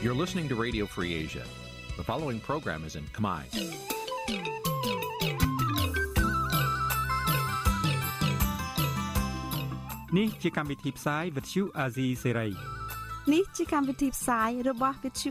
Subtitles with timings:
[0.00, 1.44] You're listening to Radio Free Asia.
[1.98, 3.42] The following program is in Khmer.
[10.16, 12.50] នេះជាកម្មវិធីផ្សាយ Vuthu Azizi Serai
[13.32, 15.30] នេះជាកម្មវិធីផ្សាយរបស់ Vuthu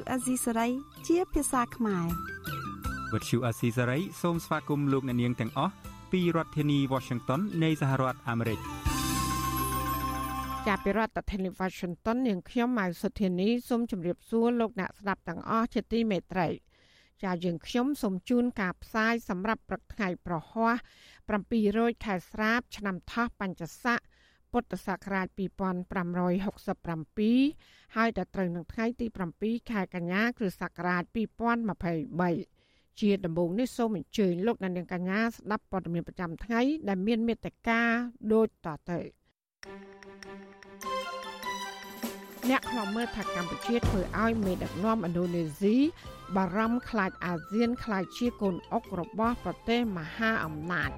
[3.13, 5.73] Azizi Serai ជាភាសាខ្មែរ Vuthu Azizi Serai សូមស្វាគមន៍លោកអ្នកនាងទាំងអស់
[6.11, 8.59] ពីរដ្ឋធានី Washington នៃសហរដ្ឋអាមេរិក
[10.67, 16.47] ចាប់ពីរដ្ឋធានី Washington នាងខ្ញុំម៉ៅសុធានីសូមជម្រាបសួរលោកអ្នកស្ដាប់ទាំងអស់ជាទីមេត្រី
[17.23, 20.75] ចាយើងខ្ញុំសូមជូនការផ្សាយសម្រាប់ព្រឹកថ្ងៃប្រហ័ស
[21.39, 23.99] 700ខែស្រាប ឆ្នាំថោះបัญចស័ក
[24.51, 29.05] ពុទ្ធសករាជ2567ហើយដល់ត្រូវនឹងថ្ងៃទី
[29.39, 32.56] 7ខែកញ្ញាគ្រិស្តសករាជ2023
[33.01, 37.81] ជាដំបូងនេះសូមអញ្ជើញលោកអ្នកនាងកញ្ញាស្ដាប់ព័ត៌មានប្រចាំថ្ងៃដែលមានមេត្តា
[38.33, 38.99] ដូចតទៅ
[42.49, 45.75] អ្នកខ្លាំមើលថាកម្ពុជាធ្វើឲ្យមេដឹកនាំឥណ្ឌូនេស៊ី
[46.35, 50.91] បារម្ភខ្លាចអាស៊ានខ្លាចជាកូនអុករបស់ប្រទេសមហាអំណាច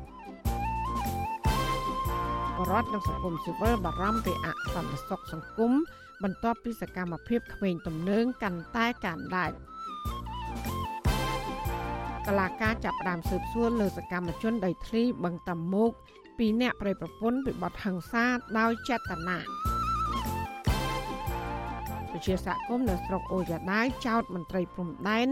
[2.58, 5.72] បរដ្ឋនិងសង្គមស៊ីវិលបារម្ភពីអសន្តិសុខសង្គម
[6.24, 9.52] បន្ទាប់ពីសកម្មភាពក្មេងទំនើងកាន់តែកើនឡើង
[12.28, 15.92] កលាការចាប់ផ្ដើមស៊ើបសួរលើសកម្មជនដីធ្លីបឹងតាមុក
[16.38, 18.26] ពីអ្នកប្រៃប្រពន្ធពីបទហិង្សា
[18.60, 19.38] ដោយចេតនា
[22.12, 25.28] ប្រជាសហគមន៍នៅស្រុកអូយ៉ាដាយចោទមន្ត្រីព្រំដែន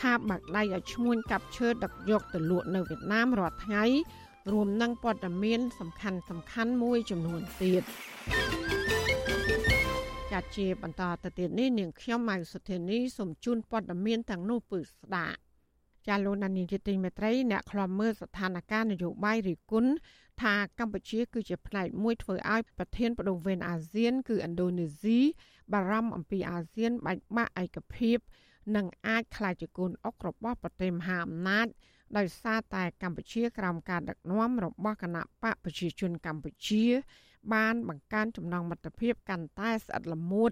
[0.00, 3.84] ថាបាក់ដៃឲ្យឈ្មួញកាប់ឈើដឹកយកទៅលក់នៅវៀតណាមរាល់ថ្ងៃ
[4.52, 7.82] រួមនឹងព័ត៌មានសំខាន់សំខាន់មួយចំនួនទៀត
[10.32, 15.47] ចាត់ជាបន្តទៅទៀតនេះនាងខ្ញុំម៉ៅសុធានីសូមជូនព័ត៌មានទាំងនោះពឺស្ដាប់
[16.06, 19.86] ចាលោកនានីជាទីមេត្រីអ្នកខ្លាំមើលស្ថានភាពនយោបាយរិគុណ
[20.42, 25.20] ថាកម្ពុជាគឺជាផ្នែកមួយធ្វើឲ្យប្រធានបដូវវេនអាស៊ាន គឺឥណ្ឌូនេស៊ី
[25.72, 28.18] បារម្ភអំពីអាស៊ានបែកបាក់ឯកភាព
[28.76, 31.66] និងអាចក្លាយជាកូនអុករបស់ប្រទេសមហាអំណាច
[32.16, 36.84] ដោយសារតែកម្ពុជាក្រោមការដឹកនាំរបស់គណៈបកប្រជាជនកម្ពុជា
[37.54, 40.50] បានបង្កើនចំណងមិត្តភាពកាន់តែស្អិតល្មួត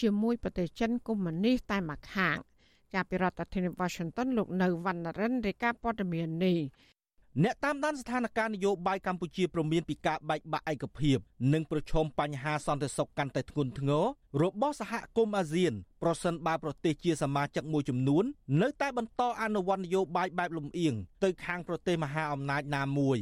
[0.00, 2.36] ជាមួយប្រទេសចិនកុម្មុយនីសតែម្ខាង
[2.94, 6.58] ចាប់ពីរដ្ឋធានី Washington លោកនៅវណ្ណរិនរាយការណ៍ព័ត៌មាននេះ
[7.44, 11.18] អ្នកតាមដានស្ថានភាពនយោបាយកម្ពុជាព្រមានពីការបែកបាក់ឯកភាព
[11.52, 14.04] និងប្រឈមបញ្ហាសន្តិសុខកាន់តែធ្ងន់ធ្ងរ
[14.42, 18.24] របស់សហគមន៍អាស៊ានប្រសិនបើប្រទេសជាសមាជិកមួយចំនួន
[18.62, 23.18] នៅតែបន្តអនុវត្តនយោបាយបែបលំអៀងទៅខាងប្រទេសមហាអំណាចណាមួយ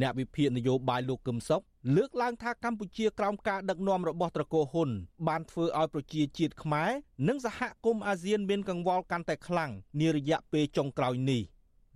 [0.00, 1.62] អ្នកវិភាគនយោបាយលោកកឹមសុខ
[1.96, 4.90] លើកឡើងថាកម្ពុជាក្រោមការដឹកនាំរបស់ត្រកូលហ៊ុន
[5.28, 6.90] បានធ្វើឲ្យប្រជាជាតិខ្មែរ
[7.28, 9.70] និងសហគមន៍អាស៊ានមានកង្វល់កាន់តែខ្លាំង
[10.00, 11.42] នារយៈពេលចុងក្រោយនេះ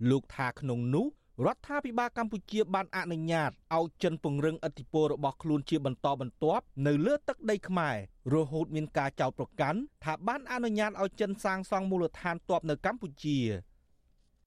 [0.09, 1.07] លោកថាក្នុងនោះ
[1.45, 7.95] រដ្ឋាភិបាលកម្ពុជាបានអនុញ្ញាតឲ្យចិនពង្រឹងឥទ្ធិពលរបស់ខ្លួនជាបន្តបន្ទាប់នៅលើទឹកដីខ្មែរ
[8.33, 13.37] រហូតមានការចោទប្រកាន់ថាបានអនុញ្ញាតឲ្យចិនសាងសង់មូលដ្ឋានទ័ពនៅកម្ពុជា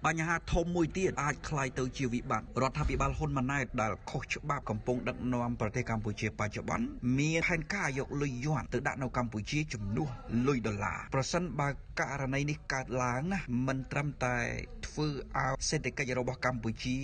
[0.05, 6.85] បញ្ហាធំមួយទៀតអាចคล้ายទៅជាវិបត្តិរដ្ឋាភិបាលហ៊ុនម៉ាណែតដែលខុសច្បាប់កំពុងដឹកនាំប្រទេសកម្ពុជាបច្ចុប្បន្ន
[7.19, 10.09] មានផែនការយកលុយយន់ទៅដាក់នៅកម្ពុជាជំនួស
[10.47, 11.69] លុយដុល្លារប្រសិនបើ
[11.99, 14.37] ករណីនេះកើតឡើងណាមិនត្រឹមតែ
[14.87, 15.07] ធ្វើ
[15.37, 16.97] ឲ្យសេដ្ឋកិច្ចរបស់កម្ពុជា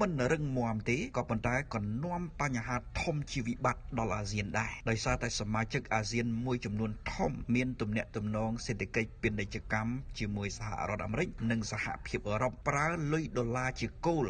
[0.00, 14.28] មិនរឹងមាំទេក៏ប៉ុន្តែក៏នាំបញ្ហាធំជាវិបត្តិដល់អាស៊ានដែរដោយសារតែសមាជិកអាស៊ានមួយចំនួនធំមានទំនាក់ទំនងសេដ្ឋកិច្ចពាណិជ្ជកម្មជាមួយសហរដ្ឋអាមេរិកនិងសហភាពអឺ រ៉ុបប្រើលុយដុល្លារជាគោល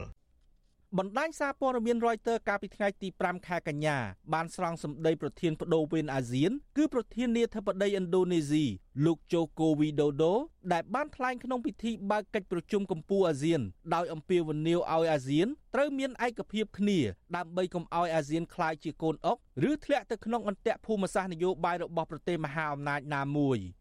[0.98, 3.96] បណ្ដាញសារព័ត៌មាន Reuters កាលពីថ្ងៃទី5ខែកញ្ញា
[4.32, 8.64] បានស្រង់សម្ដីប្រធានបដូវវេនអាស៊ាន គឺប្រធានាធិបតីឥណ្ឌូនេស៊ី
[9.04, 10.34] លោកជូកូវីដូដូ
[10.72, 13.60] ដែលបានថ្លែងក្នុងពិធីបើកកិច្ចប្រជុំកម្ពុជាអាស៊ាន
[13.94, 16.98] ដោយអំពាវនាវឲ្យអាស៊ានត្រូវមានឯកភាពគ្នា
[17.36, 19.36] ដើម្បីកុំឲ្យអាស៊ានคล้ายជាកូនអុក
[19.70, 23.60] ឬធ្លាក់ទៅក្នុងអន្ទាក់ភូមិសាស្ត្រនយោបាយរបស់ប្រទេសមហាអំណាចណាមួយ។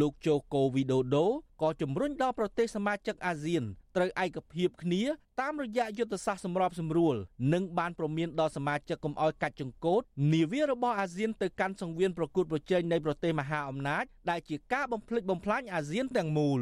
[0.00, 1.26] លោកជូកូវីដូដូ
[1.62, 3.62] ក៏ជំរុញដល់ប្រទេសសមាជិកអាស៊ាន
[3.96, 5.02] ត្រូវឯកភាពគ្នា
[5.40, 7.14] តាមរយៈយុទ្ធសាស្ត្រសម្របសម្រួល
[7.52, 10.02] និងបានប្រមានដល់សមាជិកកុំឲ្យកាច់ចង្កូត
[10.32, 16.60] នាវារបស់អាស៊ានទៅកាន់សង្វៀនប្រកួតប្រជែងនៃប្រទេសមហាអំណាចដែលជាការបំផ្លិចបំផ្លាញអាស៊ានទាំងមូល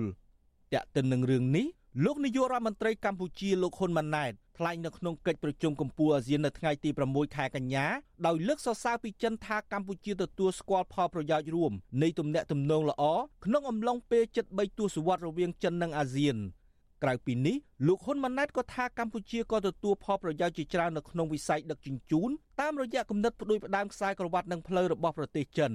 [0.73, 1.67] តាក់ទិននឹងរឿងនេះ
[2.05, 7.87] លោកនាយករដ្ឋមន្ត្រីកម្ពុជាលោកហ៊ុនម៉ាណែត ថ្លែងនៅក្នុងកិច្ចប្រជុំកម្ពុជាអាស៊ាននៅថ្ងៃទី6ខែកញ្ញា
[8.27, 11.73] ដោយលើកសរសើរពីចិនថាកម្ពុជាទទួលស្គាល់ផលប្រយោជន៍រួម
[12.03, 13.03] នៃទំនាក់ទំនងល្អ
[13.45, 16.37] ក្នុងអំឡុងពេលជិត3ទសវត្សរវាងចិននិងអាស៊ាន
[17.03, 17.56] ក្រៅពីនេះ
[17.87, 22.31] លោកហ៊ុនម៉ាណែតក៏ថាកម្ពុជាក៏ទទួលផលប្រយោជន៍ជាច្រើននៅក្នុងវិស័យដឹកជញ្ជូន
[22.61, 25.73] តាមរយៈគំនិតផ្ដួចផ្ដើមខ្សែក្រវ៉ាត់និងផ្លូវរបស់ប្រទេសចិន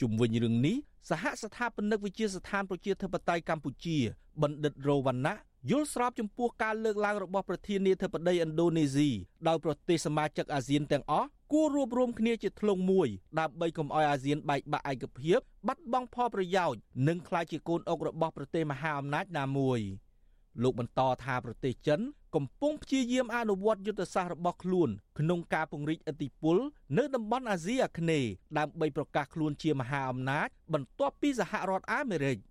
[0.00, 0.76] ជុំវិញរឿងនេះ
[1.10, 3.96] សហស្ថាបនិកវិទ្យាស្ថានប្រជាធិបតេយ្យកម្ពុជា
[4.42, 5.36] បណ្ឌិតរោវណ្ណៈ
[5.70, 9.08] យល់ស្របចំពោះការលើកឡើងរបស់ប្រធានាធិបតីឥណ្ឌូនេស៊ី
[9.48, 13.08] ដោយប្រទេសសមាជិកអាស៊ានទាំងអស់គួររួបរวมគ្នាជាធ្លុងមួយ
[13.40, 19.80] ដើម្បីកុំឲ្យអាស៊ានបែកបាក់ឯកភាពបាត់បង់ផលប្រយោជន៍និងក្លាយជាកូនអុករបស់ប្រទេសមហាអំណាចណាមួយ
[20.62, 22.00] លោកបន្តថាប្រទេសចិន
[22.34, 24.88] កំពុងព្យាយាមអនុវត្តយុទ្ធសាស្ត្ររបស់ខ្លួន
[25.18, 26.56] ក្នុងការពង្រីកឥទ្ធិពល
[26.98, 32.38] នៅតំបន់អាស៊ីអាគ្នេយ៍ដើម្បីប្រកាសខ្លួនជាមហាអំណាចបន្ទាប់ពីសហរដ្ឋអាមេរិក។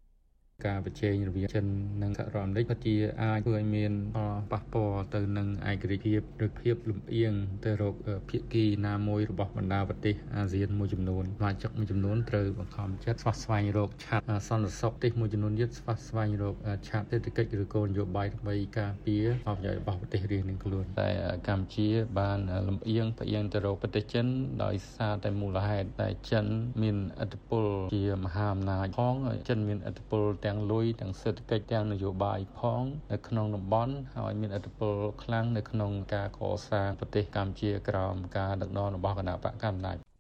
[0.66, 1.66] ការប្រជែងរវាងចិន
[2.02, 7.34] និងសហរដ្ឋអាមេរិកពិតជាអាចធ្វើឲ្យមានផលប៉ះពាល់ទៅនឹងឯករាជ្យភាពឬភាពលំអៀង
[7.66, 7.96] ទៅរក
[8.30, 16.56] ភាគីណាមួយរបស់បណ្ដាប្រទេសអាស៊ានមួយចំនួនសមាជិកមួយចំនួនត្រូវបង្ខំចិត្តស្វះស្វែងរកឆាត់សន្តិសុខប្រទេសមួយចំនួនទៀតស្វះស្វែងរក
[16.88, 21.10] ឆាត់សេដ្ឋកិច្ចឬគោលនយោបាយដើម្បីការពារផលប្រយោជន៍របស់ប្រទេសរៀងនឹងខ្លួនតែ
[21.48, 21.88] កម្ពុជា
[22.20, 24.26] បានលំអៀងផ្អៀងទៅរកប្រទេសចិន
[24.64, 26.46] ដោយសារតែមូលហេតុតែចិន
[26.82, 27.64] មានឥទ្ធិពល
[27.96, 29.16] ជាមហាអំណាចផង
[29.50, 40.17] ចិនមានឥទ្ធិពលទាំងលុយទាំងសេដ្ឋកិច្ចទាំងនយោបាយផង នៅក្នុងតំបន់ហើយមានឥទ្ធិពលខ្លាំងនៅក្នុងការកសាងប្រទេសកម្ពុជាក្រោមការដឹកនាំរបស់គណៈបកកណ្ដាលអ្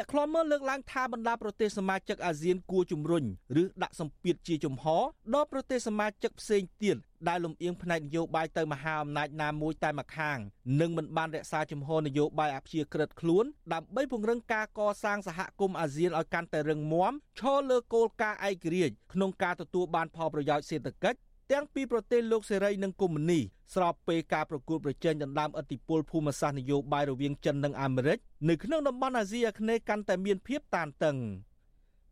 [0.00, 3.24] នកខ្លាំមើលលើកឡើងថាបណ្ដាប្រទេសសមាជិកអាស៊ានគួរជំរុញ
[3.62, 5.02] ឬដាក់សម្ពាធជាជំហរ
[5.34, 6.96] ដល់ប្រទេសសមាជិកផ្សេងទៀត
[7.28, 10.38] ដែលលំអៀងផ្នែកនយោបាយទៅមហាអំណាចណាមួយតែម្ខាង
[10.80, 21.18] និងមិនបានរក្សាជំហរនយោបាយអព្យាក្រឹតខ្លួនដើម្បីពង្រឹងការកសាងសហគមន៍អាស៊ានឲ្យកាន់តែរឹងមាំឈរលើគោលការណ៍ឯករាជ្យក្នុងការទទួលបានផលប្រយោជន៍សេដ្ឋកិច្ច
[21.52, 23.40] ទាំងពីប្រទេសលោកសេរីនិងកុម្មុយនី
[23.74, 31.16] ស្របពេលការប្រគួតប្រជែងដណ្ដើមឥទ្ធិពលភូមិសាស្ត្រនយោបាយរវាងចិននិងអាមេរិកនៅក្នុងតំបន់អាស៊ីអាគ្នេយ៍កាន់តែមានភាពតានតឹង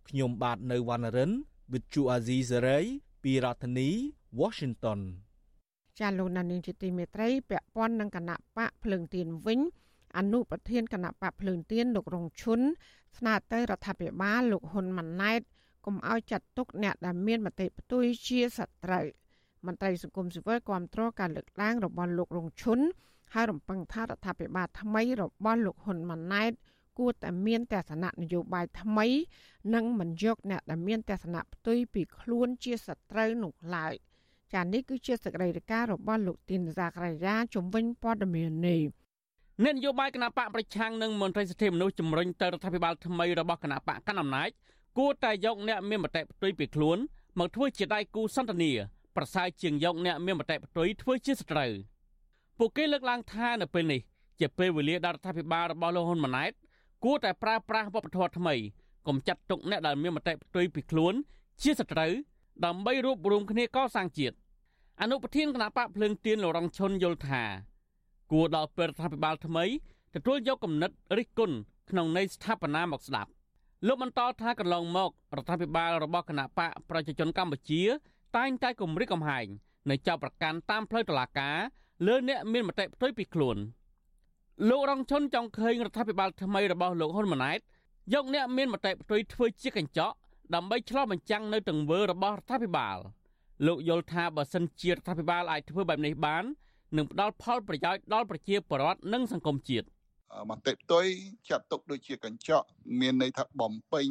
[0.08, 1.30] ខ្ញុំបាទនៅវណ្ណរិន
[1.72, 2.86] With Chu Azizi Saray
[3.22, 3.88] ពីរដ្ឋធានី
[4.40, 5.00] Washington
[5.98, 9.60] ចាលោកណានីជាទីមេត្រីពាក់ព័ន្ធនឹងគណៈបកភ្លើងទៀនវិញ
[10.18, 12.60] អនុប្រធានគណៈបកភ្លើងទៀនលោករងឈុន
[13.18, 15.40] ស្នើទៅរដ្ឋាភិបាលលោកហ៊ុនម៉ាណែត
[15.84, 19.06] កុំឲ្យចាត់ទុកអ្នកដែលមានមតិផ្ទុយជាសត្រូវ
[19.66, 22.78] មន្ត្រីសង្គមស៊ីវិលគាំទ្រការលើកឡើងរបស់លោករងឈុន
[23.34, 26.52] ហើយរំពឹងថារដ្ឋាភិបាលថ្មីរបស់លោកហ៊ុនម៉ាណែត
[26.98, 29.06] គួរតែមានទស្សនៈនយោបាយថ្មី
[29.74, 33.94] និងមិនយកអ្នកដែលមានទស្សនៈផ្ទុយពីខ្លួនជាសត្រូវនោះឡើយ
[34.52, 38.82] ចា៎នេះគឺជាសកម្មភាពរបស់លោកទីនសាក្រាយាជំវិញព័ត៌មាននេះ
[39.64, 44.50] អ្នកនយោបាយគណៈបកប្រឆាំងនិងមន្ត្រីសិទ្ធិមនុស្សជំរុញទៅរដ្ឋាភិបាលថ្មីរបស់គណៈបកកណ្ដាលអំណាច
[44.98, 46.98] គួរតែយកអ្នកមានមតិផ្ទុយពីខ្លួន
[47.38, 48.72] មកធ្វើជាដៃគូសន្ទនា
[49.16, 51.72] ប្រសើរជាងយកអ្នកមានមតិផ្ទុយធ្វើជាសត្រូវ
[52.58, 54.00] ពួកគេលើកឡើងថានៅពេលនេះ
[54.40, 56.52] ជាពេលវេលាដែលរដ្ឋាភិបាលរបស់លោកហ៊ុនម៉ាណែត
[57.04, 58.54] គួរតែប្រើប្រាស់វប្បធម៌ថ្មី
[59.06, 61.14] កុំចាត់ទុកអ្នកដែលមានមតិផ្ទុយពីខ្លួន
[61.62, 62.12] ជាសត្រូវ
[62.64, 64.36] ដើម្បីរួបរวมគ្នាកសាងជាតិ
[65.00, 67.42] អនុប្រធានគណៈបកភ្លើងទៀនលោរងឈុនយល់ថា
[68.32, 69.64] គួរដល់ពេលរដ្ឋាភិបាលថ្មី
[70.14, 71.56] ទទួលយកគំនិតរិះគន់
[71.90, 73.30] ក្នុងន័យស្ថាបនាមកស្ដាប់
[73.86, 77.82] លោកបន្តថាកន្លងមករដ្ឋាភិបាលរបស់គណៈបកប្រជាជនកម្ពុជា
[78.36, 79.46] តែងតែគម្រិតកំហែង
[79.90, 81.56] នៅចាប់ប្រកាន់តាមផ្លូវតុលាការ
[82.06, 83.56] លើអ្នកមានមតិផ្ទុយពីខ្លួន
[84.68, 87.60] លោករងឈុនចង់ឃើញរដ្ឋាភិបាលថ្មីរបស់លោកហ៊ុនម៉ាណែត
[88.14, 90.14] យកអ្នកមានមតិផ្ទុយធ្វើជាកញ្ចក់
[90.54, 92.98] ដើម្បីឆ្លោះបញ្ចាំងនៅទង្វើរបស់រដ្ឋាភិបាល
[93.66, 96.44] លោកយល់ថាបើសិនជារដ្ឋាភិបាលអាចធ្វើបែបនេះបាន
[96.96, 99.86] នឹងផ្ដល់ផលប្រយោជន៍ដល់ប្រជាពលរដ្ឋនិងសង្គមជាតិ
[100.50, 101.04] មតិផ្ទុយ
[101.48, 102.66] ចាត់ទុកដូចជាកញ្ចក់
[103.00, 104.06] មានន័យថាបំពេញ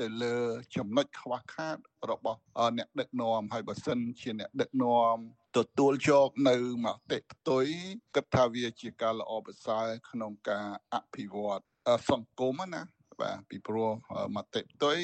[0.00, 0.36] ទៅលើ
[0.76, 1.76] ចំណុចខ្វះខាត
[2.10, 2.38] របស់
[2.78, 5.16] អ្នកដឹកនាំហើយបើសិនជាអ្នកដឹកនាំ
[5.56, 7.66] ទទួលយកនៅមតិផ្ទុយ
[8.14, 11.62] គិតថាវាជាការល្អប្រសើរក្នុងការអភិវឌ្ឍ
[12.10, 12.82] សង្គមណា
[13.20, 13.90] បាទពីព្រោះ
[14.36, 14.98] មតិផ្ទុយ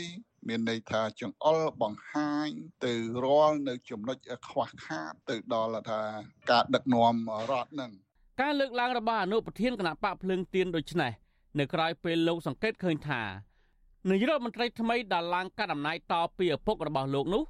[0.49, 2.49] មានន័យថាចង្អុលបង្ហាញ
[2.85, 2.93] ទៅ
[3.25, 4.19] រាល់នៅចំណុច
[4.49, 6.03] ខ្វះខាតទៅដល់ថា
[6.51, 7.15] ការដឹកនាំ
[7.51, 7.93] រដ្ឋនឹង
[8.43, 11.13] ការលើកឡើងរបស់អនុប្រធានគណៈបកភ្លើងទៀនដូចនេះ
[11.59, 13.23] នៅក្រៅពេលលោកសង្កេតឃើញថា
[14.11, 17.43] នាយរដ្ឋមន្ត្រីថ្មីដែលឡើងកាត់អំណាចតពីឪពុករបស់លោកនោះ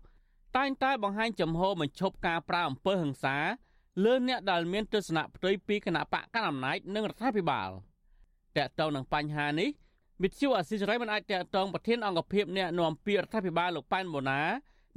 [0.57, 3.37] តែងតែបង្ហាញចំហបញ្ឈប់ការប្រើអំពើហិង្សា
[4.05, 7.71] លើអ្នកដែលមានទស្សនៈផ្ទុយពីគណៈបកកណ្ដាលអំណាចនិងរដ្ឋាភិបាល
[8.57, 9.69] តើតើនឹងបញ្ហានេះ
[10.23, 14.43] វិទ្យុអស៊ីសេរីមិនអាចតតងប្រធានអង្គភិបអ្នកនាំពាក្យរដ្ឋាភិបាលលោកប៉ែនបូណា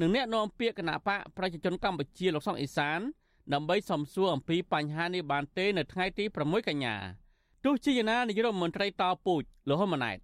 [0.02, 3.00] និងអ្នកនាំពាក្យគណៈបកប្រជាជនកម្ពុជាលោកសុកអេសាន
[3.54, 6.96] ដើម្បីសំសួរអំពីបញ្ហានេះបានទេនៅថ្ងៃទី6កញ្ញា
[7.66, 10.18] ទោះជាយ៉ាងណានាយករដ្ឋមន្ត្រីតពូជលោកហ៊ុនម៉ាណែត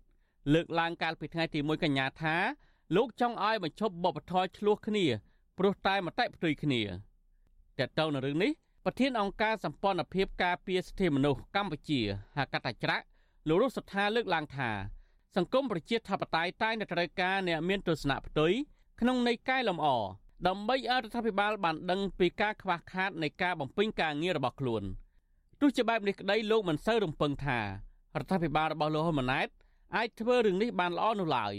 [0.54, 2.36] លើកឡើងកាលពីថ្ងៃទី1កញ្ញាថា
[2.96, 5.06] លោកចង់ឲ្យបញ្ឈប់បបធរឆ្លោះគ្នា
[5.58, 6.82] ព្រោះតែមតិផ្ទុយគ្នា
[7.80, 8.52] តើតើនៅរឿងនេះ
[8.86, 12.02] ប្រធានអង្គការសម្ព័ន្ធភាពការពារសិទ្ធិមនុស្សកម្ពុជា
[12.38, 13.06] ហៅកាត់តាច្រាក់
[13.48, 14.70] លោករស់សថាលើកឡើងថា
[15.36, 18.52] សង្គមប្រជាធិបតេយ្យតែងតែត្រូវការអ្នកមានទស្សនៈផ្ទុយ
[19.02, 19.88] ក្នុងន័យកែលម្អ
[20.48, 24.84] ដើម្បីឲ្យរដ្ឋាភិបាលបានដឹងពីការខ្វះខាតនៃការបំពេញការងាររបស់ខ្លួន
[25.62, 27.66] ទោះជាបែបនេះក្តីលោកមិនសូវរំពឹងថារ
[28.24, 29.48] ដ្ឋាភិបាលរបស់លោកហ៊ុនម៉ាណែត
[29.98, 31.54] អាចធ្វើរឿងនេះបានល្អនោះឡើយ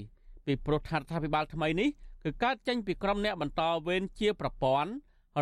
[0.47, 1.89] ពីព្រោះថារដ្ឋាភិបាលថ្មីនេះ
[2.25, 4.91] គឺកើតចេញពីក្រុមអ្នកបន្តវេនជាប្រព័ន្ធ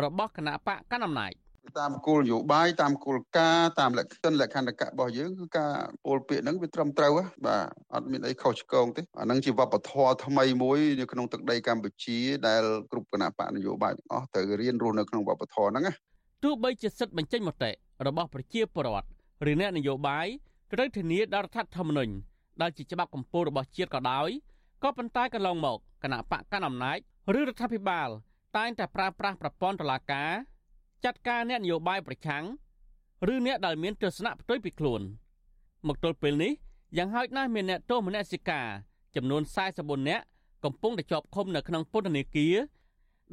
[0.03, 1.33] របស់គណៈបកកណ្ដាលអំណាច
[1.79, 5.71] តាមគោលនយោបាយតាមគោលការណ៍តាមលក្ខខណ្ឌលក្ខន្តិកៈរបស់យើងគឺការ
[6.05, 7.11] ពោលពាក្យហ្នឹងវាត្រឹមត្រូវ
[7.45, 12.17] បាទអត់មានអីខុសឆ្គងទេអាហ្នឹងជាវប្បធម៌ថ្មីមួយនៅក្នុងទឹកដីកម្ពុជា
[12.47, 15.93] ដែលគ្រប់គណៈបកនយោបាយទាំងអស់ត្រូវរៀនរស់នៅក្នុងវប្បធម៌ហ្នឹងណា
[16.43, 17.71] ទោះបីជាសិទ្ធិបញ្ចេញមតិ
[18.07, 19.07] របស់ប្រជាពលរដ្ឋ
[19.51, 20.27] ឬអ្នកនយោបាយ
[20.73, 22.13] ត្រូវធានាដល់រដ្ឋធម្មនុញ្ញ
[22.61, 24.29] ដែលជាច្បាប់កម្ពុជារបស់ជាតិក៏ដោយ
[24.83, 26.97] ក៏ប៉ុន្តែកន្លងមកគណៈបកកណ្ដាលអំណាច
[27.37, 28.09] ឬរដ្ឋាភិបាល
[28.57, 30.31] តែងតែប្រើប្រាស់ប្រព័ន្ធតុលាការ
[31.05, 32.45] ចាត់ការអ្នកនយោបាយប្រឆាំង
[33.33, 35.01] ឬអ្នកដែលមានទស្សនៈផ្ទុយពីខ្លួន
[35.87, 36.53] មកទល់ពេលនេះ
[36.97, 38.67] យ៉ាងហោចណាស់មានអ្នកទោសមនសិការ
[39.15, 39.41] ចំនួន
[39.75, 40.25] 44នាក់
[40.65, 42.55] កំពុងតែជាប់ឃុំនៅក្នុងពន្ធនាគារ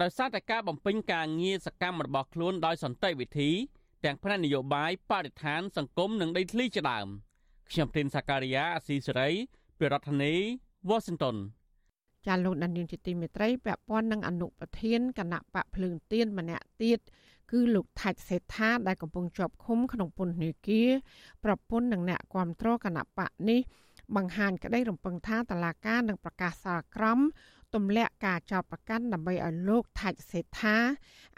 [0.01, 3.51] ដោយសារតែការបំពេញការងារសកម្មរបស់ខ្លួនដោយសន្តិវិធី
[4.05, 7.09] ទាំងផ្នែកនយោបាយបរិស្ថានសង្គមនិងដីធ្លីជាដើម
[7.73, 9.31] ខ្ញុំទីនសាការីយ៉ាអស៊ីសេរី
[9.79, 10.35] ពីរដ្ឋធានី
[10.91, 11.37] Washington
[12.27, 16.99] ចាលោកដានៀងជាទីមេត្រីពាក់ព័ន្ធនឹងអនុប្រធានគណៈបកភ្លើងទៀនម្នាក់ទៀត
[17.51, 20.91] គឺលោកថាច់សេដ្ឋាដែលកំពុងជាប់ឃុំក្នុងពន្ធនាគារ
[21.45, 23.61] ប្រពន្ធនឹងអ្នកគ្រប់គ្រងគណៈបកនេះ
[24.17, 27.21] បង្ហាញក្តីរំពឹងថាតឡាការនឹងប្រកាសសាលក្រម
[27.75, 30.77] ទម្លាក់ការចោទប្រកាន់ដើម្បីឲ្យលោកថាច់សេដ្ឋា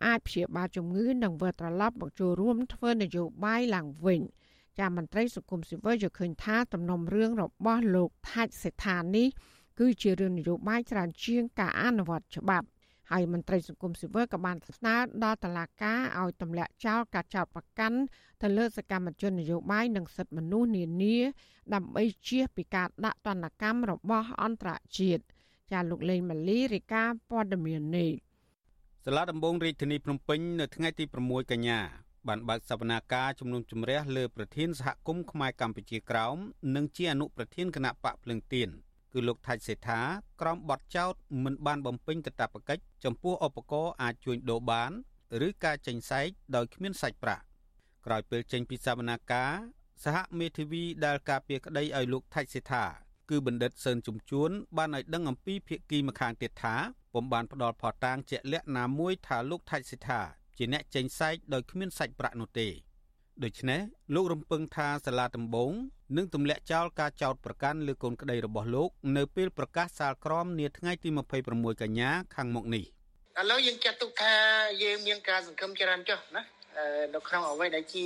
[0.04, 4.20] អាចព្យាបាលជំងឺនិងវិលត្រឡប់មកចូលរួមធ្វើនយោបាយឡើងវិញ
[4.80, 9.28] ចាមន្ត្រីសុខុមស៊ីវិលយល់ឃើញថាតំណុំរឿងរបស់លោកថាច់សេដ្ឋានេះ
[9.80, 12.66] គឺជារឿងនយោបាយច្រើនជាងការអនុវត្តច្បាប់
[13.10, 17.98] ហើយមន្ត្រីសង្គមស៊ីវិលក៏បានស្នើដល់តុលាការឲ្យទម្លាក់ចោលការចោទប្រកាន់
[18.42, 21.16] ទៅលើសកម្មជននយោបាយនិងសិទ្ធិមនុស្សនានា
[21.74, 25.22] ដើម្បីជៀសពីការដាក់ទណ្ឌកម្មរបស់អន្តរជាតិ
[25.72, 28.10] ចាលោកលេងម៉ាលីរាយការណ៍ព័ត៌មាននេះ
[29.04, 31.80] សាលាដំបងរាជធានីភ្នំពេញនៅថ្ងៃទី6កញ្ញា
[32.28, 36.36] បានបើកសវនាការជំនុំជម្រះលើប្រធានសហគមន៍ខ្មែរកម្ពុជាក្រោម
[36.74, 38.68] និងជាអនុប្រធានគណៈបកភ្លឹងទៀន
[39.12, 40.00] គឺលោកថាច់សេដ្ឋា
[40.40, 44.90] ក្រមបទចោតមិនបានបំពេញកាតព្វកិច្ចចំពោះឧបករណ៍អាចជួញដូរបាន
[45.46, 47.44] ឬការចេញសែកដោយគ្មានសាច់ប្រាក់
[48.06, 49.52] ក្រោយពេលចេញពីសវនាការ
[50.04, 52.84] សហមេធាវីដែលការពារក្តីឲ្យលោកថាច់សេដ្ឋា
[53.30, 56.76] គឺបណ្ឌិតសឿនជំជួន បានឲ្យដឹងអំពីភៀកគីម្ខាងទៀតថា
[57.12, 62.68] ពុំបានផ្ដល់ផតាងជាក់លាក់ណាមួយថាលោកថាច់សេដ្ឋា ជាអ្នកចេញសែកដោយគ្មានសាច់ប្រាក់នោះទេ
[63.44, 63.80] ដូច្នេះ
[64.14, 65.72] លោករំពឹងថាសាលាដំបង
[66.16, 71.08] នឹងទម្លាក់ចោលការចោទប្រកាន់លើកូនក្តីរបស់លោក នៅពេលប្រកាសសាលក្រមនាថ្ងៃទី
[71.46, 72.84] 26កញ្ញាខាងមុខនេះ
[73.40, 74.34] ឥឡូវយើងចាត់ទុកថា
[74.82, 76.42] យើងមានការសង្ឃឹមច្រើនចុះណា
[77.14, 78.04] នៅក្នុងអ្វីដែលជា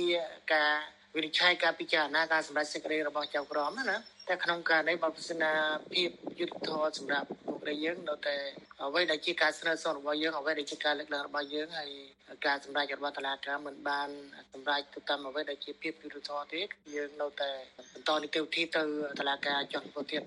[0.53, 0.71] ការ
[1.15, 3.97] វិនិច្ឆ័យការពិចារណាការសម្រេចសេចក្តីរបស់ចៅក្រមណា
[4.27, 5.43] តែក្នុងការនេះបើពិសេស
[5.93, 6.09] ភាព
[6.39, 7.27] យុទ្ធធរសម្រាប់
[7.65, 8.35] ពួកយើងនៅតែ
[8.83, 11.89] អ្វីដែលជាការស្នើសុំរបស់យើងអ្វីដែលជាការលើកឡើងរបស់យើងហើយ
[12.45, 14.09] ការសម្រេចរបស់តុលាការមិនបាន
[14.53, 16.61] សម្រេចទៅតាមអ្វីដែលជាភាពយុត្តិធម៌ទេ
[16.95, 17.51] យើងនៅតែ
[17.93, 18.83] បន្តនីតិវិធីទៅ
[19.19, 20.21] តុលាការចុះពោះទៀត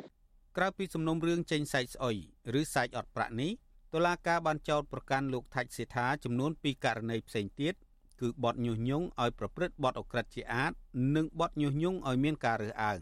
[0.57, 2.17] ក្រៅពីសំណុំរឿងចេញសាច់ស្អុយ
[2.61, 3.51] ឬសាច់អត់ប្រាក់នេះ
[3.95, 7.75] តុលាការបានចោទប្រកាន់លោកថាច់សេដ្ឋាចំនួន2ករណីផ្សេងទៀត
[8.21, 10.73] គឺបទញុះញង់ឲ្យប្រព្រឹត្តបទអក្រិតជាអាត
[11.17, 13.01] និងបទញុះញង់ឲ្យមានការរើសអើង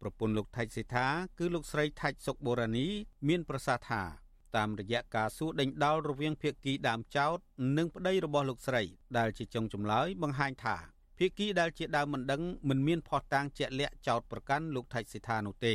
[0.00, 1.06] ប្រពន្ធលោកថៃសេដ្ឋា
[1.38, 2.86] គឺលោកស្រីថាច់សុកបូរ៉ានី
[3.28, 4.02] មានប្រសាសន៍ថា
[4.56, 7.38] តាមរយៈការសួរដេញដោលរវាងភៀកគីដើមចោត
[7.78, 8.82] និងប្តីរបស់លោកស្រី
[9.18, 10.76] ដែលជាចុងចម្លើយបង្ហាញថា
[11.18, 15.74] ភៀកគីដែលជាដើមមិនដឹងមិនមានផុសតាងជាក់លាក់ចោតប្រកាន់លោកថៃសេដ្ឋានោះទេ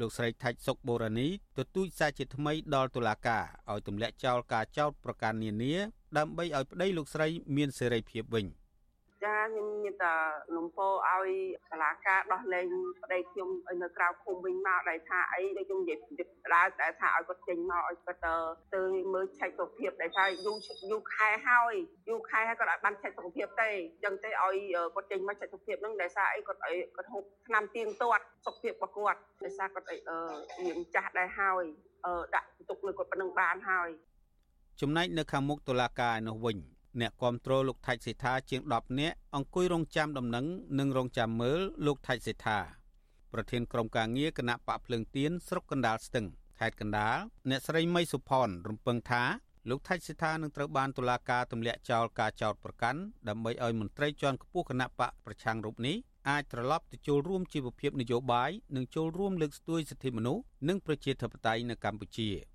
[0.00, 5.74] លោកស្រីថាច់សុកបូរ៉ានីទទូចសារជាថ្មីដល់តុលាការឲ្យទម្លាក់ចោលការចោតប្រកាន់នានា
[6.18, 8.46] ដើម្បីឲ្យប្តីលោកស្រីមានសេរីភាពវិញ។
[9.24, 10.14] ចាខ្ញុំមានតែ
[10.56, 11.28] នំពោឲ្យ
[11.70, 12.66] សាលាការដោះលែង
[13.02, 15.98] ប្តីខ្ញុំឲ្យនៅក្រៅឃុំវិញមកដែលថាអីដូចខ្ញុំនិយាយ
[16.54, 18.34] ដើរតែថាឲ្យគាត់ចេញមកឲ្យគាត់ទៅ
[18.74, 18.82] ទៅ
[19.14, 20.56] មើលឆែកសុខភាពដែលថាយូរ
[20.90, 21.74] យូរខែហើយ
[22.08, 24.56] យូរខែហើយគាត់អត់បានឆែកសុខភាពទេអញ្ចឹងទេឲ្យ
[24.94, 29.96] គាត់ចេញមកឆែកសុខភាពហ្នឹងដែលថាអីគាត់អីគាត់ហូបថ្នាំទៀងទាត់សុខភាពរបស់គាត់ដែលថាគាត់អី
[30.64, 31.64] រៀងចាស់ដែរហើយ
[32.34, 33.88] ដាក់ទុកលើគាត់ប៉ុណ្ណឹងបានហើយ
[34.80, 36.58] ចំណែកនៅខាងមុខតុលាការនោះវិញ
[37.00, 40.46] អ្នកគ្រប់គ្រងលោកថៃសេដ្ឋាជាង10នាក់អង្គុយរងចាំដំណឹង
[40.78, 42.58] និងរងចាំមើលលោកថៃសេដ្ឋា
[43.32, 46.26] ប្រធានក្រុមការងារគណៈបកភ្លើងទៀនស្រុកកណ្ដាលស្ទឹង
[46.60, 47.16] ខេត្តកណ្ដាល
[47.50, 49.24] អ្នកស្រីមីសុផនរំពឹងថា
[49.70, 55.96] លោកថៃសេដ្ឋានឹងត្រូវបានតុលាការទម្លាក់ចោលការចោទប្រកាន់ដើម្បីឲ្យមន្ត្រីជាន់ខ្ពស់គណៈបកប្រឆាំងរូបនេះ
[56.28, 62.30] អាចត្រឡប់ទៅចូលរួមជីវភាពនយោបាយនិងចូលរួមលើកស្ទួយសិទ្ធិមនុស្សនិងប្រជាធិបតេយ្យនៅកម្ពុជា។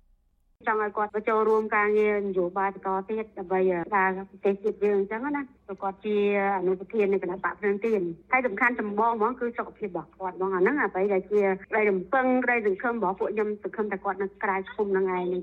[0.68, 3.60] ចង់ឲ្យគាត់ទៅចូលរួមការងារនយោបាយបន្តទៀតដើម្បី
[3.96, 6.16] ការប្រទេសជាតិយើងអញ្ចឹងណាព្រោះគាត់ជា
[6.58, 8.02] អនុប្រធាននៃគណៈបកភ្លើងទៀន
[8.32, 15.42] ហើយសំខាន់ចម្បងហ្មងគឺសុខភាពរបស់គាត់ហ្មងអាហ្នឹងអ្វីដែលជាក្តីរំពឹងក្តីសង្ឃឹមរបស់ពួកខ្ញុំសង្ឃឹមថាគាត់នៅក្រៅឃុំហ្នឹងឯងនេះ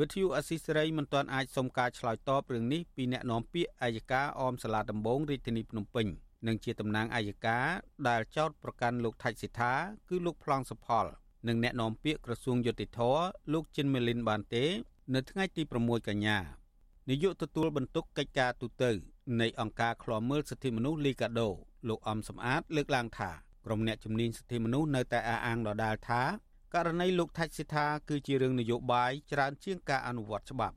[0.00, 6.06] វិទ្យុអស៊ីសេរីមិនទាន់អាចសុំការឆ្លើយតបរឿងនេះពីអ្នកនាំពាក្យអัยការអមសាលាដំបងរាជធានីភ្នំពេញ
[6.46, 7.66] និងជាតំណាងអัยការ
[8.08, 9.72] ដែលចោតប្រកាន់លោកថៃសិដ្ឋា
[10.08, 11.06] គឺលោកប្លង់សុផល
[11.46, 13.00] និងអ្នកនាំពាក្យក្រសួងយុតិធធ
[13.52, 14.64] លោកជិនមេលីនបានទេ
[15.14, 16.38] នៅថ្ងៃទី6កញ្ញា
[17.08, 18.84] នាយកទទួលបន្ទុកកិច្ចការទូត
[19.40, 21.48] នៃអង្គការឃ្លាំមើលសិទ្ធិមនុស្សលីកាដូ
[21.88, 23.30] លោកអំសំអាត លើកឡើងថា
[23.64, 26.22] ក្រុមអ្នកជំនាញសិទ្ធិមនុស្សនៅតែអះអាងដដែលថា
[26.74, 30.76] ករណីលោកថាច់សិដ្ឋាគឺជារឿងនយោបាយច្រើនជាងការអនុវត្តច្បាប់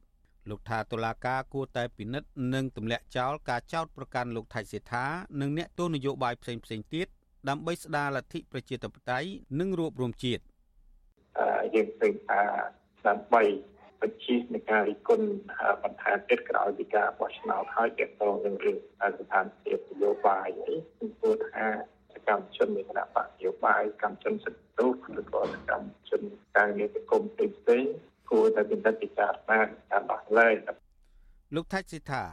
[0.49, 5.05] លោកថាតុលាការគួរតែពិនិត្យនិងទម្លាក់ចោលការចោទប្រកាន់លោកថាច់សិដ្ឋា
[5.41, 7.07] និងអ្នកទោសនយោបាយផ្សេងផ្សេងទៀត
[7.49, 10.43] ដើម្បីស្ដារលទ្ធិប្រជាធិបតេយ្យនិងរួបរวมជាតិ
[11.75, 12.41] យើងឃើញថា
[13.07, 13.43] ដើម្បី
[14.01, 15.27] បញ្ជានៃការរិះគន់
[15.83, 18.77] បន្ថែមទៀតក្រោយពីការបោះឆ្នោតហើយទាក់ទងនឹងរឿង
[19.19, 21.67] ស្ថានភាពនយោបាយនេះគឺគួរថា
[22.13, 24.88] សកម្មជននៃគណៈបកនយោបាយកម្មជនសិទ្ធិទូ
[25.19, 26.21] ឬក៏សកម្មជន
[26.57, 27.91] ការងារសង្គមផ្សេងៗ
[28.29, 29.59] គួរតែពិនិត្យពិចារណា
[29.91, 30.55] ការដោះលែង
[31.55, 32.24] លោកថាច់ស៊ីថា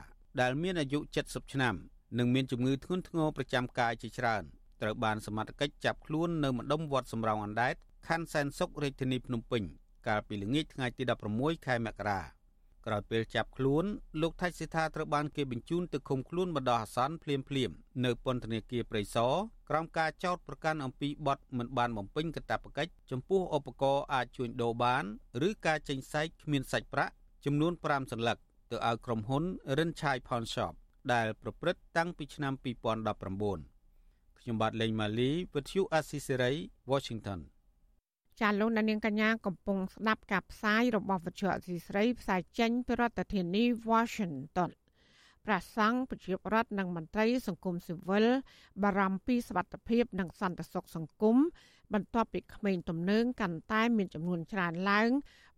[0.40, 1.74] ដែលមានអាយុ70ឆ្នាំ
[2.18, 4.42] និងមានជំងឺធ្ងន់ធ្ងរប្រចាំកាយជាច្រើន
[4.82, 7.74] ត្រូវបានសមត្ថកិច្ចចាប់ខ្លួននៅម្ដុំវត្តសំរោងអណ្ដែត
[8.08, 9.62] ខណ្ឌសែនសុខរាជធានីភ្នំពេញ
[10.06, 11.02] កាលពីល្ងាចថ្ងៃទី
[11.34, 12.20] 16ខែមករា
[12.86, 13.84] ក្រោយពេលចាប់ខ្លួន
[14.20, 17.70] លោកថៃសិដ្ឋាត្រូវបានគេបញ្ជូនទៅឃុំខ្លួនបណ្ដោះអាសន្នភ្លាមភ្លាម
[18.04, 19.32] នៅពន្ធនាគារព្រៃសរ
[19.68, 25.04] ក្រោមការចោទប្រកាន់អំពីបទមិនបានបំពេញកាតព្វកិច្ចចំពោះឧបករណ៍អាចជួញដូរបាន
[25.48, 27.12] ឬការចេញសាច់គ្មានសាច់ប្រាក់
[27.44, 28.38] ចំនួន5សន្លឹក
[28.70, 29.44] ទៅឲ្យក្រុមហ៊ុន
[29.76, 30.74] Rin Chai Pawn Shop
[31.12, 36.52] ដែលប្រព្រឹត្តតាំងពីឆ្នាំ2019ខ្ញុំបាទលេងម៉ាលីវិទ្យុអាស៊ីសេរី
[36.90, 37.40] Washington
[38.40, 44.70] ចាលោកនាងកញ្ញាកំពុងស្ដាប់ការផ្សាយរបស់វិទ្យុអសីស្រីផ្សាយចេញពីរដ្ឋធានី Washington
[45.44, 48.26] ព្រះសង្ឃប្រជាប្រដ្ឋនិងមន្ត្រីសង្គមស៊ីវិល
[48.82, 51.36] បារម្ភពីសវត្ថភាពនិងសន្តិសុខសង្គម
[51.94, 55.10] បន្ទាប់ពីក្មេងទំនើងកាន់តែមានចំនួនច្រើនឡើង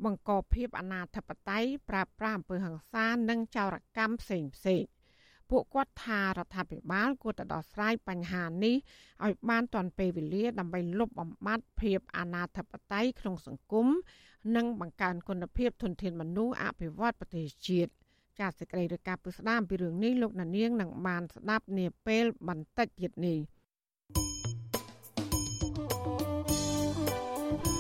[0.05, 4.98] បង្កភាពអនាធបត័យប្រាប្រាអំពើហិង្សានិងចោរកម្មផ្សេងផ្សេងៗ
[5.51, 8.77] ពួកគាត់ថារដ្ឋាភិបាលគួរតែដោះស្រាយបញ្ហានេះ
[9.25, 13.87] ឲ្យបានទាន់ពេលវេលាដើម្បីលុបបំបាត់ភាពអនាធបត័យក្នុងសង្គម
[14.57, 17.91] និងបង្កើនគុណភាពធនធានមនុស្សអភិវឌ្ឍប្រទេសជាតិ
[18.41, 23.39] ចាសសេចក្តីរាយការណ៍ពីស្ដាមពីរឿងនេះលោកណានៀងនឹងបានស្ដាប់នាពេលបន្តិចទៀតនេះ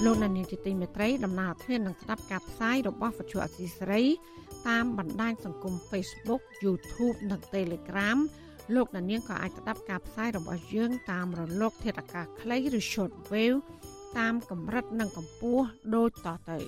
[0.05, 4.03] លោកណានៀងជាទីមេត្រីដំណើរធាននឹងស្ដាប់ការផ្សាយរបស់វិទ្យុអសីស្រី
[4.69, 8.19] តាមបណ្ដាញសង្គម Facebook YouTube និង Telegram
[8.75, 13.59] លោកអ្នកនាងក៏អាចស្ដាប់ការផ្សាយរបស់យើងតាមរលក ធាតុអាកាសខ្លីឬ Shortwave
[14.19, 16.59] តាមកម្រិតនិងកម្ពស់ដូចតទៅ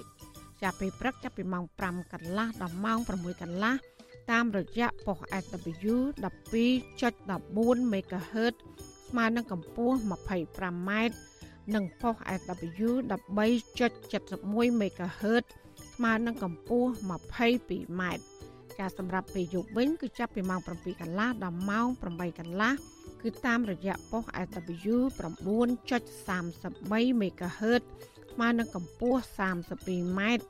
[0.62, 3.74] ចាប់ពីព្រឹកចាប់ពីម៉ោង5កន្លះដល់ម៉ោង6កន្លះ
[4.31, 8.55] តាមរយៈប៉ុស SW 12.14 MHz
[9.09, 10.90] ស្មើនឹងកម្ពស់ 25m
[11.74, 15.44] និងប៉ុស SW 13.71 MHz
[16.00, 16.90] ស្មើនឹងកម្ពស់
[17.46, 18.22] 22ម៉ែត្រ
[18.80, 22.72] ការសម្រាប់ពេលយប់វិញគឺចាប់ពីម៉ោង7កន្លះដល់ម៉ោង8កន្លះ
[23.22, 27.82] គឺតាមរយៈប៉ុស SW 9.33 MHz
[28.32, 29.20] ស្មើនឹងកម្ពស់
[29.68, 30.44] 32ម៉ែត្រ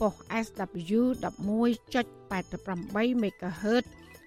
[0.00, 3.84] ប៉ុស SW 11.88 MHz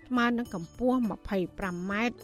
[0.08, 0.98] ស្មើនឹងកម្ពស់
[1.44, 2.18] 25ម៉ែត្រ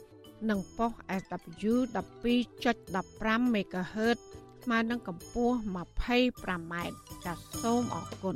[0.49, 4.17] និងប៉ុស SW 12.15 MHz
[4.63, 5.55] ស្មើនឹងកម្ពស់
[6.13, 6.95] 25ម៉ែត្រ
[7.25, 8.35] ចាសសូមអរគុណ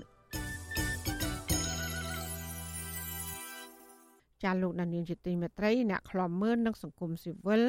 [4.43, 7.61] ចាលោកដានៀងជាទីមេត្រីអ្នកខ្លំមើលនិងសង្គមស៊ីវិល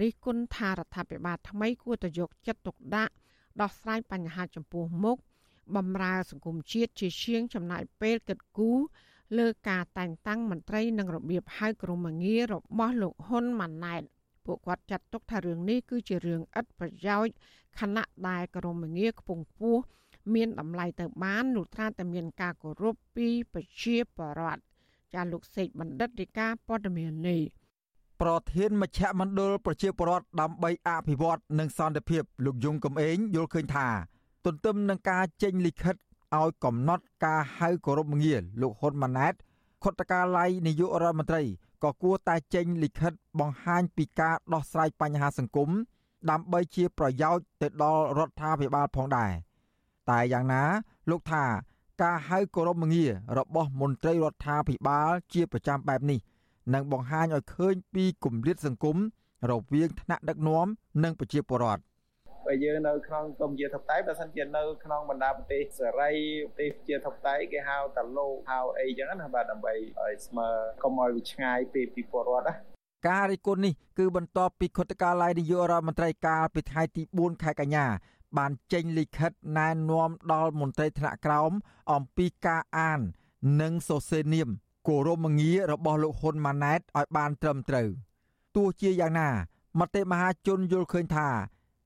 [0.00, 3.12] រិះគន់ថារដ្ឋាភិបាលថ្មីគួរតែយកចិត្តទុកដាក់
[3.60, 5.16] ដោះស្រាយបញ្ហាចំពោះមុខ
[5.76, 8.78] បំរើសង្គមជាតិជាជាងចំណាយពេលគិតគូរ
[9.38, 14.02] លើការតែងតាំងមន្ត្រីនិងរបៀបហៅក្រមងាររបស់លោកហ៊ុនម៉ាណែត
[14.48, 17.34] ពួកគាត់ចាត់ទុកថារឿងនេះគឺជារឿងឥតប្រយោជន៍
[17.80, 19.82] ខណៈដែលក្រមងារខ្ពង់ខ្ពស់
[20.34, 24.60] មានតម្លៃទៅបានលុះត្រាតែមានការគោរពពីប្រជាពលរដ្ឋ
[25.14, 27.40] ចាលោកសេកបណ្ឌិតរាជការព័ត៌មាននេះ
[28.20, 33.88] ប្រធានមជ្ឈមណ្ឌលប្រជាពលរដ្ឋដើម្បីអភិវឌ្ឍនិងសន្តិភាពលោកយងកំឯងយល់ឃើញថា
[34.44, 35.96] ទន្ទឹមនឹងការចេញលិខិត
[36.36, 39.34] ឲ្យកំណត់ការហៅគោរពងារលោកហ៊ុនម៉ាណែត
[39.82, 41.42] ខុទ្ទកាល័យនាយករដ្ឋមន្ត្រី
[41.84, 45.70] ក៏គួរតែចេញលិខិតបង្ហាញពីការដោះស្រាយបញ្ហាសង្គម
[46.30, 49.32] ដើម្បីជាប្រយោជន៍ទៅដល់រដ្ឋាភិបាលផងដែរ
[50.10, 50.62] តែយ៉ាងណា
[51.10, 51.44] លោកថា
[52.02, 56.18] ការហៅគោរពងាររបស់មន្ត្រីរដ្ឋាភិបាលជាប្រចាំបែបនេះ
[56.74, 58.96] នឹងបង្ហាញឲ្យឃើញពីគម្លាតសង្គម
[59.50, 60.66] រវាងថ្នាក់ដឹកនាំ
[61.02, 61.82] និងប្រជាពលរដ្ឋ
[62.48, 66.12] បើយើងនៅក្នុងកម្ពុជាធិបតេយ្យបើសិនជានៅក្នុងបណ្ដាប្រទេសសេរី
[66.46, 70.48] ប្រទេសជាធិបតេយ្យគេហៅតែលោកហៅអីចឹងណាបាទដើម្បីឲ្យស្មើ
[70.82, 72.54] កុំឲ្យវាឆ្ងាយពីពីពលរដ្ឋណា
[73.08, 77.86] ការរិះគន់នេះគឺបន្ទាប់ពីខុទ្ទកាល័យនាយករដ្ឋមន្ត្រីកាលពីថ្ងៃទី4ខែកញ្ញា
[78.38, 81.52] បានចេញលិខិតណែនាំដល់មន្ត្រីថ្នាក់ក្រោម
[81.92, 83.00] អំពីការអាន
[83.60, 84.48] និងសរសេរនាម
[84.88, 87.88] គោរមងាររបស់លោកហ៊ុនម៉ាណែតឲ្យបានត្រឹមត្រូវ
[88.56, 89.30] ទោះជាយ៉ាងណា
[89.80, 91.28] មតិមហាជនយល់ឃើញថា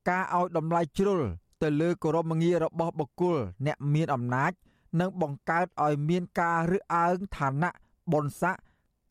[0.09, 1.23] ការឲ្យតម្លៃជ្រុល
[1.63, 3.37] ទៅលើគោរមងាររបស់បុគ្គល
[3.67, 4.53] អ្នកមានអំណាច
[5.01, 7.71] នឹងបង្កើតឲ្យមានការរើសអើងឋានៈ
[8.13, 8.63] បុណ្យស័ក្តិ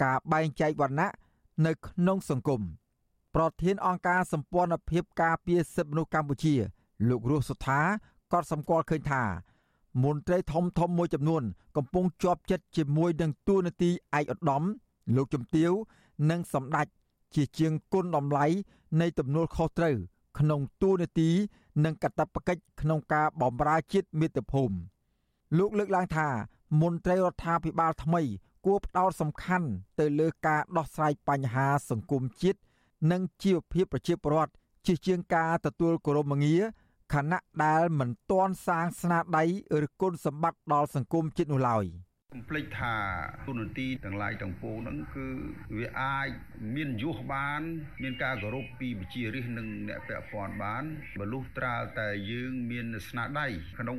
[0.03, 1.11] ការបែងចែកវណ្ណៈ
[1.65, 2.61] នៅក្នុងសង្គម
[3.35, 6.55] ប្រធានអង្គការសម្ព័ន្ធភាពការពារសិទ្ធិមនុស្សកម្ពុជា
[7.09, 7.79] លោករស់សុថា
[8.31, 9.23] ក៏សម្គាល់ឃើញថា
[10.03, 11.43] មន្ត្រីធំធំមួយចំនួន
[11.77, 14.63] កំពុងជាប់ចិត្តជាមួយនឹងទួនាទីឯកឧត្តម
[15.15, 15.71] លោកជំទាវ
[16.29, 16.87] និងសម្ដេច
[17.35, 18.45] ជាជាងគុណតម្លៃ
[19.01, 19.95] នៃទំនួលខុសត្រូវ
[20.39, 21.29] ក្នុងទួនាទី
[21.83, 24.75] និងកាតព្វកិច្ចក្នុងការបម្រើជាតិមាតុភូមិ
[25.57, 26.29] លោកលើកឡើងថា
[26.81, 28.21] មន្ត្រីរដ្ឋាភិបាលថ្មី
[28.65, 29.67] គួរផ្ដោតសំខាន់
[29.99, 32.59] ទៅលើការដោះស្រាយបញ្ហាសង្គមជាតិ
[33.11, 34.53] និងជីវភាពប្រជាពលរដ្ឋ
[34.85, 36.61] ជាជាងការទទួលគោរពមងារ
[37.13, 39.43] ខណៈដែលមិនទាន់សាងស្នាដៃ
[39.85, 41.85] ឬគុណសម្បត្តិដល់សង្គមជាតិនោះឡើយ។
[42.35, 42.95] កំភ្លេចថា
[43.47, 45.27] ទូនទីទាំងឡាយទាំងពួងហ្នឹងគឺ
[45.77, 46.29] វាអាច
[46.75, 47.61] មានយុះបាន
[48.01, 50.83] មានការគោរពពីវិជារិះនិងអ្នកពាក់ព័ន្ធបាន
[51.19, 53.47] បលុះត្រាលតែយើងមានស្នាដៃ
[53.79, 53.97] ក្នុង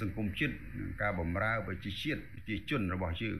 [0.00, 0.54] សង្គមជាតិ
[1.02, 3.38] ការបំរើប្រជាជាតិប្រជាជនរបស់យើង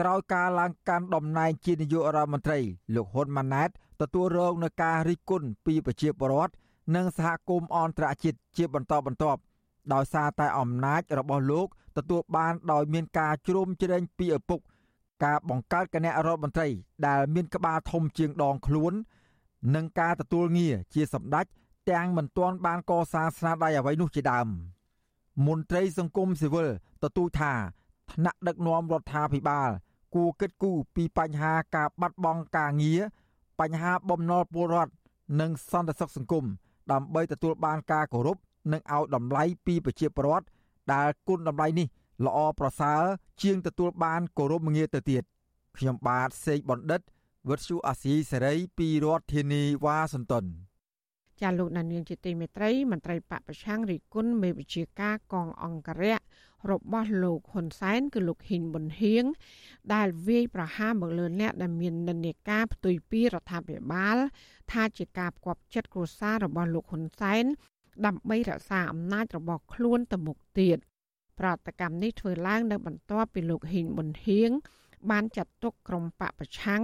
[0.00, 2.60] ក្រោយការឡើងកាន់តំណែងជានាយករដ្ឋមន្ត្រី
[2.94, 3.70] លោកហ៊ុនម៉ាណែត
[4.02, 6.54] ទទួលរងនឹងការរិះគន់ពីប្រជាពលរដ្ឋ
[6.96, 9.40] និងសហគមន៍អន្តរជាតិជាបន្តបន្ទាប់
[9.92, 11.66] ដោយសារតែអំណាចរបស់លោក
[11.96, 14.60] ទទួលបានដោយមានការជ្រោមជ្រែងពីឪពុក
[15.24, 16.68] ការបង្កើតគណៈរដ្ឋមន្ត្រី
[17.06, 18.92] ដែលមានក្បាលធំជាងដងខ្លួន
[19.74, 21.46] និងការទទួលងារជាសម្ដេច
[21.90, 24.48] ទាំងមិនទាន់បានកសាងស្នាដៃអ្វីនោះជាដើម
[25.46, 26.68] មន្ត្រីសង្គមស៊ីវិល
[27.02, 27.52] ទទូចថា
[28.12, 29.70] ថ្នាក់ដឹកនាំរដ្ឋាភិបាល
[30.14, 33.00] គួរគិតគូរពីបញ្ហាការបាត់បង់ការងារ
[33.60, 34.92] បញ្ហាបំណុលពលរដ្ឋ
[35.40, 36.44] និងសន្តិសុខសង្គម
[36.92, 38.36] ដើម្បីទទួលបានការគោរព
[38.72, 40.46] និងឲ្យតម្លៃពីប្រជាពលរដ្ឋ
[40.92, 41.86] ដែលគុណតម្លៃនេះ
[42.26, 43.02] ល្អប្រសើរ
[43.42, 45.22] ជាងទទួលបានគោរពមងារទៅទៀត
[45.76, 47.00] ខ្ញុំបាទសេកបណ្ឌិត
[47.48, 50.44] វិទ្យុអាស៊ីសេរីពីរដ្ឋធានីវ៉ាស៊ីនតោន
[51.40, 56.16] ចាលោកនានីជាទីមេត្រីមន្ត្រីបពប្រឆាំងរិគុណមេវិជាការកងអង្គរៈ
[56.70, 59.24] របស់លោកហ៊ុនសែនគឺលោកហ៊ីនប៊ុនហៀង
[59.94, 64.16] ដែលវាយប្រហារមកលើអ្នកដែលមាននិន្នាការផ្ទុយពីរដ្ឋាភិបាល
[64.72, 67.44] ថាជាការផ្គប់ចិត្តគ្រួសាររបស់លោកហ៊ុនសែន
[68.06, 70.78] ដើម្បីរក្សាអំណាចរបស់ខ្លួនទៅមុខទៀត
[71.38, 74.50] ប្រតិកម្មនេះធ្វើឡើងនៅបន្ទាប់ពីលោកហ៊ីនប៊ុនហៀង
[75.10, 76.82] បានចាត់ទុកក្រុមបពប្រឆាំង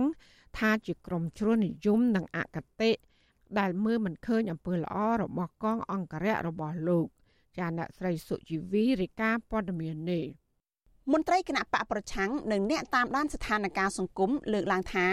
[0.59, 2.91] ថាជាក្រុមជ្រុលនិយមនិងអកតេ
[3.59, 7.07] ដែលមើលមិនឃើញអំពើល្អរបស់កងអង្គរៈរបស់លោក
[7.59, 10.25] ចាអ្នកស្រីសុជីវីរាយការណ៍ព័ត៌មាននេះ
[11.13, 15.07] មន្ត្រីគណៈបកប្រឆាំងនិងអ្នកតាមដានស្ថានភាពសង្គមលើកឡើងថា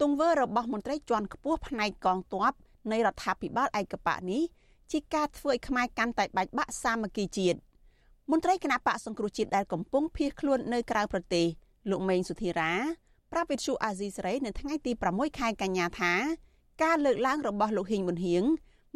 [0.00, 2.52] ទង្វើរបស់មន្ត្រីជាន់ខ្ពស់ផ្នែកកងទ័ព
[2.92, 4.42] នៃរដ្ឋាភិបាលឯកបៈនេះ
[4.92, 7.58] ជាការធ្វើឲ្យខ្មែរកាន់តែបែកបាក់សាមគ្គីជាតិ
[8.30, 11.46] មន្ត្រីគណៈបកសង្គ្រោះជាតិដែលកំពុងភៀសខ្លួននៅក្រៅប្រទេស
[11.90, 12.72] លោកមេងសុធិរា
[13.32, 16.12] ប្រាប់វិទ្យុអាស៊ីសេរីនៅថ្ងៃទី6ខែកញ្ញាថា
[16.82, 18.44] ការលើកឡើងរបស់លោកហ៊ីងប៊ុនហៀង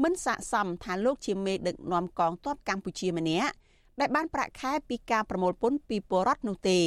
[0.03, 3.53] មិនស័ក្តិសមថាលោកជាមេដឹកនាំកងទ័ពកម្ពុជាម្នាក់
[4.01, 6.79] ដែលបានប្រាក់ខែពីការប្រមូលពន្ធពីពលរដ្ឋនោះទេ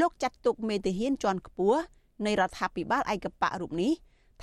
[0.00, 1.80] លោកចាត់ទុកមេទាហានជាន់ខ្ពស់
[2.26, 3.92] នៃរដ្ឋាភិបាលឯកបៈរូបនេះ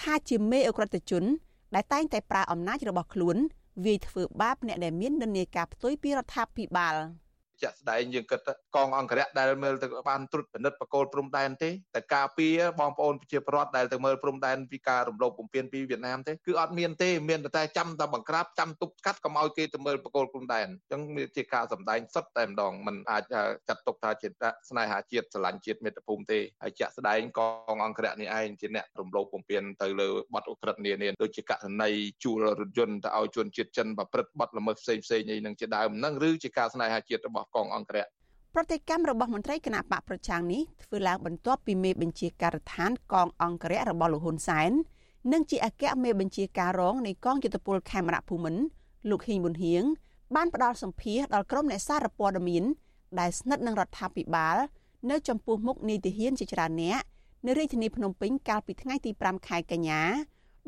[0.01, 1.23] ថាជាមេអក្រិតជន
[1.75, 3.37] ដែលតែងតែប្រើអំណាចរបស់ខ្លួន
[3.85, 6.95] វាយធ្វើបាបអ្នកដែលមាននិន្នាការផ្ទុយពីរដ្ឋាភិបាល។
[7.61, 23.23] ជាក់ស្ដែងយើងគិតកងអង្គរៈដែលមើលទៅបានត្រួតពិនិត្យបកគោលព្រំដែនទេតែការពារបងប្អូនប្រជាពលរដ្ឋដែលទៅមើលព្រំដែនពីការរំលោភបំពានពីវៀតណាមទេគឺអត់មានទេមានតែចាំតែបង្ក្រាបចាំទប់ស្កាត់កុំឲ្យគេទៅមើលបកគោលព្រំដែនអញ្ចឹងវាជាការសម្ដែងសុទ្ធតែម្ដងมันអាច
[23.67, 24.27] ចាត់ទុកថាជា
[24.69, 27.39] ស្នេហាជាតិស្រឡាញ់ជាតិមាតុភូមិទេហើយជាក់ស្ដែងក
[27.75, 31.89] ងអង្គរៈនេះឯងជាអ្នករំលោភបំពានទៅលើបទអក្រិតនានាដូចជាករណី
[32.23, 38.05] ជួលរថយន្តទៅឲ្យជនជាតិចិនប្រព្រឹត្តបទល្មើសផ្សេងផ្សេងអីនឹងជាដើមហ្នឹងឬជាការស្នេហាជាតិរបស់កងអង្គរៈ
[38.53, 44.71] ប្រតិកម្មរបស់មន្ត្រីគណៈបកប្រឆាំងនេះធ្វើឡើងបន្ទាប់ពីមេបញ្ជាការដ្ឋានកងអង្គរៈរបស់លោកហ៊ុនសែន
[45.33, 48.61] និងជាអគ្គមេបញ្ជាការរងនៃកងយុទ្ធពលខេមរៈភូមិន្ទ
[49.09, 49.83] លោកហ៊ីងប៊ុនហៀង
[50.35, 52.63] បានផ្ដល់សម្ភារដល់ក្រុមអ្នកសារព័ត៌មាន
[53.19, 54.57] ដែលស្និទ្ធនឹងរដ្ឋាភិបាល
[55.09, 57.01] នៅចំពោះមុខនីតិហ៊ានជាច្រើនអ្នក
[57.45, 60.01] នៅរាជធានីភ្នំពេញកាលពីថ្ងៃទី5ខែកញ្ញា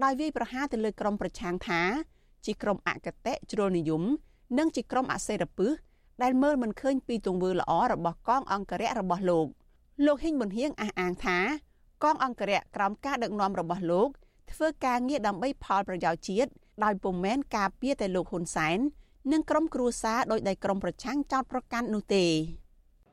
[0.03, 1.81] ដោយវាយប្រហារទៅលើក្រុមប្រឆាំងថា
[2.45, 4.03] ជាក្រុមអកតេជ្រុលនិយម
[4.57, 5.71] និងជាក្រុមអសេរពឹស
[6.23, 9.47] ដែលមើលមិនឃើញពីទង្វើល្អរបស់កងអង្គរៈរបស់លោក
[10.05, 11.37] លោកហ៊ីងប៊ុនហៀងអះអាងថា
[12.03, 14.09] កងអង្គរៈក្រោមការដឹកនាំរបស់លោក
[14.51, 16.49] ធ្វើការងារដើម្បីផលប្រយោជន៍ជាតិ
[16.83, 18.77] ដោយពុំមែនការពារតែលោកហ៊ុនសែន
[19.31, 22.25] និងក្រុមគ្រួសារដោយដែលក្រុមប្រឆាំងចោតប្រកាន់នោះទេ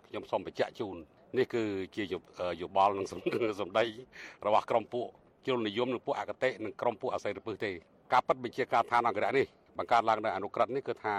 [0.08, 0.96] ខ្ញុំសូមបញ្ជាក់ជូន
[1.38, 1.62] នេះគឺ
[1.96, 2.02] ជា
[2.62, 3.06] យោបល់និង
[3.60, 3.84] សម្ដី
[4.46, 5.06] របស់ក្រុមពួក
[5.46, 7.70] ជលនិយមនិងពួកអកតេនិងក្រុមពួកអស័យរពឹសទេ
[8.12, 9.46] ការប៉ັດបញ្ជាការឋានអង្គរៈនេះ
[9.78, 11.16] បង្កើតឡើងនៅអនុក្រឹត្យនេះគឺថា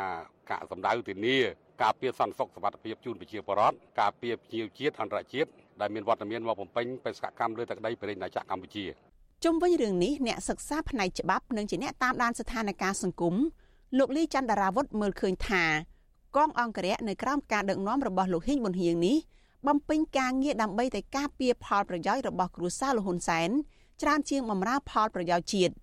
[0.49, 1.37] ការសម្ដៅធានា
[1.83, 5.49] ការពារសន្តិសុខសុវត្ថិភាពជូនប្រជាពលរដ្ឋការពារភ្ញៀវជាតិអន្តរជាតិ
[5.81, 8.85] ដែលមានវត្តមានមកបំពេញបេសកកម្មលើទឹកដីប្រទេសណាចក្រកម្ពុជា
[9.43, 13.35] ជុំវិញរឿងនេះអ្នកសិក្សាផ្នែកច្បាប់និងជាអ្នកតាមដានស្ថានភាពសង្គម
[13.97, 15.63] លោកលីច័ន្ទរាវុធមើលឃើញថា
[16.35, 19.17] កងអង្គរៈនៅក្រោមការដឹកនាំរបស់លោកហ៊ីងប៊ុនហៀងនេះ
[19.67, 23.49] បំពេញការងារដើម្បីតែការពារផលប្រយោជន៍របស់គ្រួសារលហ៊ុនសែន
[24.01, 25.73] ច្រើនជាងបម្រើផលប្រយោជន៍ជាតិ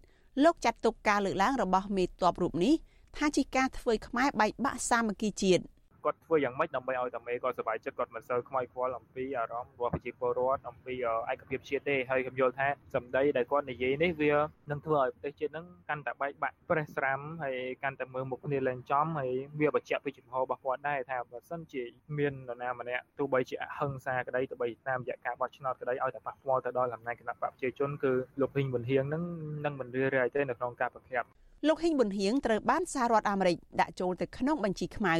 [0.43, 2.75] លោកចាត់ទុកការលើកឡើងរបស់មេតបរូបនេះ
[3.17, 5.63] ថាជាការធ្វើខ្មែរបែកបាក់សាមគ្គីជាតិ
[6.05, 10.95] គាត់ធ្វើយ៉ាងម៉េចដើម្បីឲ្យតាមេគាត់សប្បាយចិត្តគាត់មិនសូវខ្វាយខ្វល់អំពីអារម្មណ៍របស់ប្រជាពលរដ្ឋអំពី
[11.31, 14.33] ឯកភាពជាតិទេហើយខ្ញុំយល់ថាសម្ដីដែលគាត់និយាយនេះវា
[14.71, 21.83] នឹងធ្វើឲ្យប្រទេសជាតិនឹងកាន់តែបែកបាក់ប្រេះស្រាំហើយកាន់តែមើលមុខគ្នាលែងចំហើយវាបញ្ជាក់ពីចំហរបស់គាត់ដែរថាបើសិនជា
[22.19, 29.23] មាននរណាម្នាក់ទោះបីជាអហិង្សាក្តីទោះបីតាមរយៈការបោះឆ្នោតក្តីឲ្យតែប៉ះពាល់ទៅដល់អំណាចគណៈបកប្រជាជនគឺលោកហ៊ីងប៊ុនហៀងនឹង
[29.65, 31.25] នឹងមិនរឿរាយទេនៅក្នុងការប្រក្រាប
[31.69, 35.15] លោកហ៊ីងប៊ុនហៀងត្រូវបានសហរដ្ឋអាមេរិកដាក់ចូលទៅក្នុងបញ្ជីខ្មៅ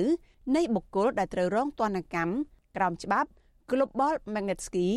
[0.57, 2.33] នៃបុគ្គលដែលត្រូវរងទណ្ឌកម្ម
[2.77, 3.29] ក្រោមច្បាប់
[3.71, 4.89] Global Magnitsky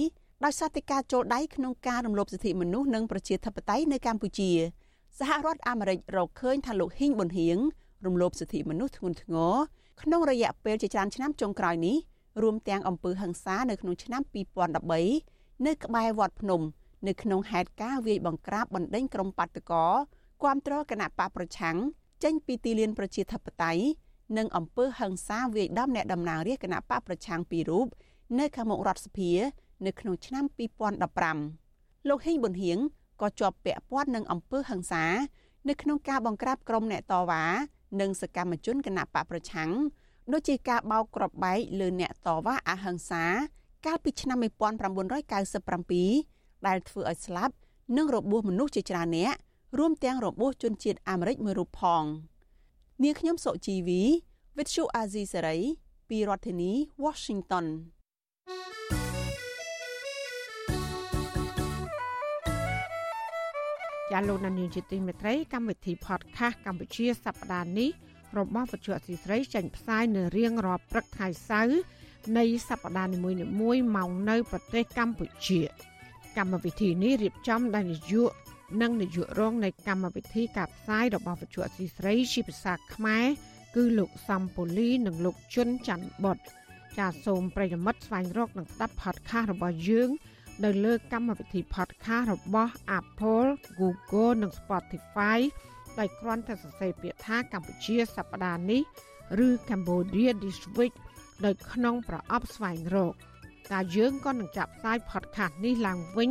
[0.44, 4.52] ដោយសារតែការចូលដៃក្នុងការរំលោភសិទ្ធិមនុស្សនិងប្រជាធិបតេយ្យនៅកម្ពុជា
[5.20, 7.58] សហរដ្ឋអាមេរិករកឃើញថាលោកហ៊ីងប៊ុនហៀង
[8.06, 9.56] រំលោភសិទ្ធិមនុស្សធ្ងន់ធ្ងរ
[10.02, 11.98] ក្នុងរយៈពេលជាច្រើនឆ្នាំចុងក្រោយនេះ
[12.42, 14.22] រួមទាំងអំពើហិង្សានៅក្នុងឆ្នាំ
[14.94, 16.62] 2013នៅក្បែរវត្តភ្នំ
[17.08, 19.86] នៅក្នុងហេតុការណ៍វាយបង្ក្រាបបណ្ដេញក្រុមបាតកោ
[20.44, 21.78] គាំទ្រគណៈបកប្រឆាំង
[22.24, 23.84] ចេញពីទីលានប្រជាធិបតេយ្យ
[24.38, 27.88] និងអំពើហិង្សាវាយដំអ្នកតំណាងរាស្ត្រគណៈបកប្រឆាំងពីររូប
[28.40, 29.32] នៅខាងមុខរដ្ឋសភា
[29.86, 30.46] នៅក្នុងឆ្នាំ
[31.28, 32.78] 2015លោកហ៊ីងប៊ុនហៀង
[33.22, 35.06] ក៏ជាប់ពាក់ព័ន្ធនឹងអំពើហិង្សា
[35.70, 37.44] នៅក្នុងការបង្ក្រាបក្រុមអ្នកតវ៉ា
[38.02, 39.72] និងសកម្មជនគណៈបកប្រឆាំង
[40.34, 43.24] ដូចជាការបោកគ្រាប់បែកលើអ្នកតវ៉ាអហិង្សា
[43.86, 47.54] កាលពីឆ្នាំ1997ដែលធ្វើឲ្យស្លាប់
[47.98, 49.34] និងរបួសមនុស្សជាច្រើនអ្នក
[49.78, 52.04] រួមទាំងរបួសជនជាតិអាមេរិកមួយរូបផង
[53.04, 54.02] នាងខ្ញុំសុជីវី
[54.58, 55.62] With you Azizi Saray
[56.10, 56.72] ពីរដ្ឋធានី
[57.04, 57.66] Washington
[64.12, 67.90] ជាលោកនានីជាទីមេត្រីកម្មវិធី podcast កម្ពុជាសប្តាហ៍នេះ
[68.38, 71.80] របស់វិទ្យុអសីស្រីចេញផ្សាយនៅរៀងរាល់ព្រឹកថ្ងៃសៅរ៍
[72.38, 75.62] នៃសប្តាហ៍នីមួយៗម៉ោងនៅ ប្រទេសកម្ពុជា
[76.38, 78.34] កម្មវិធីនេះរៀបចំដោយនាយក
[78.82, 83.26] និងនាយករងនៃកម្មវិធីការផ្សាយរបស់វិទ្យុអសីស្រីជាភាសាខ្មែរ
[83.76, 86.38] គឺលោកសំពូលីនិងលោកជុនច័ន្ទបុត
[86.98, 90.10] ចាសសូមប្រិយមិត្តស្វែងរកនិងស្ដាប់ podcast របស់យើង
[90.64, 93.50] នៅលើកម្មវិធី podcast របស់ Apple,
[93.80, 95.40] Google និង Spotify
[96.00, 98.82] ដោយគ្រាន់តែសរសេរពាក្យថាកម្ពុជាសប្តាហ៍នេះ
[99.46, 100.94] ឬ Cambodia This Week
[101.46, 103.14] ដោយក្នុងប្រអប់ស្វែងរក
[103.72, 106.30] តែយើងក៏នឹងចាប់ផ្សាយ podcast នេះឡើងវិញ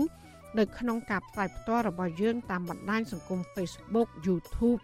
[0.58, 4.80] នៅក្នុងការផ្សាយផ្ទាល់របស់យើងតាមបណ្ដាញសង្គម Facebook YouTube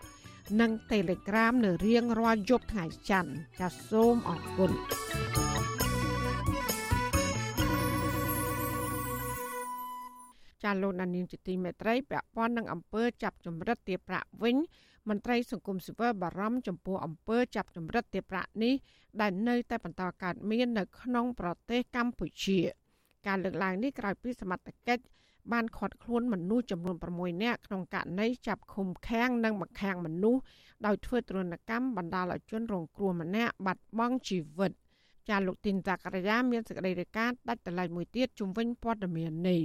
[0.61, 4.71] និង Telegram នៅរៀងរាល់យប់ថ្ងៃច័ន្ទចាសសូមអរគុណ
[10.63, 14.57] ចាលោកដានៀងជាទីមេត្រីពាក់ព័ន្ធនឹងអំពើចាប់ចម្រិតទាប្រាក់វិញ
[15.09, 18.75] មន្ត្រីសង្គមស៊ីវិលបារម្ភចំពោះអំពើចាប់ចម្រិតទាប្រាក់នេះ
[19.21, 22.59] ដែលនៅតែបន្តកើតមាននៅក្នុងប្រទេសកម្ពុជា
[23.27, 25.03] ការលើកឡើងនេះក្រោយពីសមត្ថកិច្ច
[25.53, 30.41] បានឃាត់ខ្លួនមនុស្សចំនួន6នាក់ក្នុងករណីចាប់ឃុំឃាំងនិងបង្ខាំងមនុស្ស
[30.87, 34.73] ដោយធ្វើទរណកម្មបណ្ដាលឲ្យជនរងគ្រោះម្នាក់បាត់បង់ជីវិត
[35.29, 39.61] ចាលោកទីនតាករយាមានសេចក្តីរាយការណ៍ដាច់ដライមួយទៀតជំវិញព័ត៌មាននេះ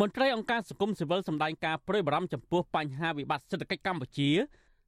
[0.00, 4.30] មន្ត្រីអង្គការសង្គមស៊ីវិលសម្ដែងការប្រួយបារម្ភចំពោះបញ្ហាវិបត្តិសេដ្ឋកិច្ចកម្ពុជា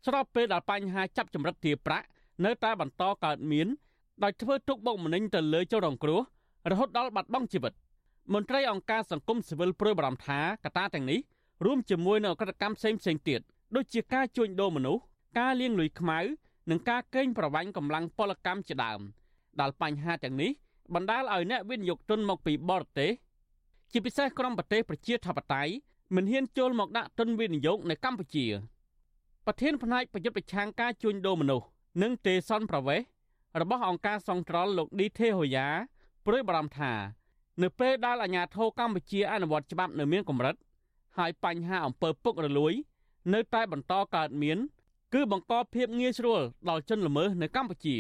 [0.07, 2.07] ស្របពេលដែលបញ្ហាចាប់ចម្រិតទារប្រាក់
[2.45, 3.67] នៅតែបន្តកើតមាន
[4.25, 6.21] ដោយធ្វើទុកបុកម្នេញទៅលើជនរងគ្រោះ
[6.71, 7.73] រហូតដល់បាត់បង់ជីវិត។
[8.35, 11.21] មន្ត្រីអង្គការសង្គមស៊ីវិលព្រួយបារម្ភថាកត្តាទាំងនេះ
[11.65, 13.41] រួមជាមួយនឹងអក្រិតកម្មផ្សេងផ្សេងទៀត
[13.77, 15.03] ដូចជាការជួញដូរមនុស្ស
[15.39, 16.19] ការលាងលុយខ្មៅ
[16.71, 19.01] និងការកេងប្រវ័ញ្ចកម្លាំងពលកម្មជាដើម
[19.61, 20.51] ដែលបញ្ហាទាំងនេះ
[20.95, 23.13] បណ្ដាលឲ្យអ្នកវិនិយោគទុនមកពីបរទេស
[23.93, 25.73] ជាពិសេសក្រុមប្រទេសប្រជាធិបតេយ្យ
[26.17, 28.47] មិនហ៊ានចូលមកដាក់ទុនវិនិយោគនៅកម្ពុជា
[29.47, 31.67] ប្រធានផ្នែកប្រយុទ្ធប្រឆាំងការជួញដូរមនុស្ស
[32.03, 33.01] និងទេសនប្រវេស
[33.61, 35.69] របស់អង្គការសង្ត្រលលោកឌីទេហូយ៉ា
[36.27, 36.93] ព្រួយបារម្ភថា
[37.63, 40.55] នៅពេលដែលអាជ្ញាធរកម្ពុជាអនុវត្តច្បាប់នៅមានកម្រិត
[41.19, 42.73] ហើយបញ្ហាអំពើពុករលួយ
[43.35, 44.59] នៅតែបន្តកើតមាន
[45.15, 47.97] គឺបង្កភាពងាយស្រួលដល់ជនល្មើសនៅកម្ពុជា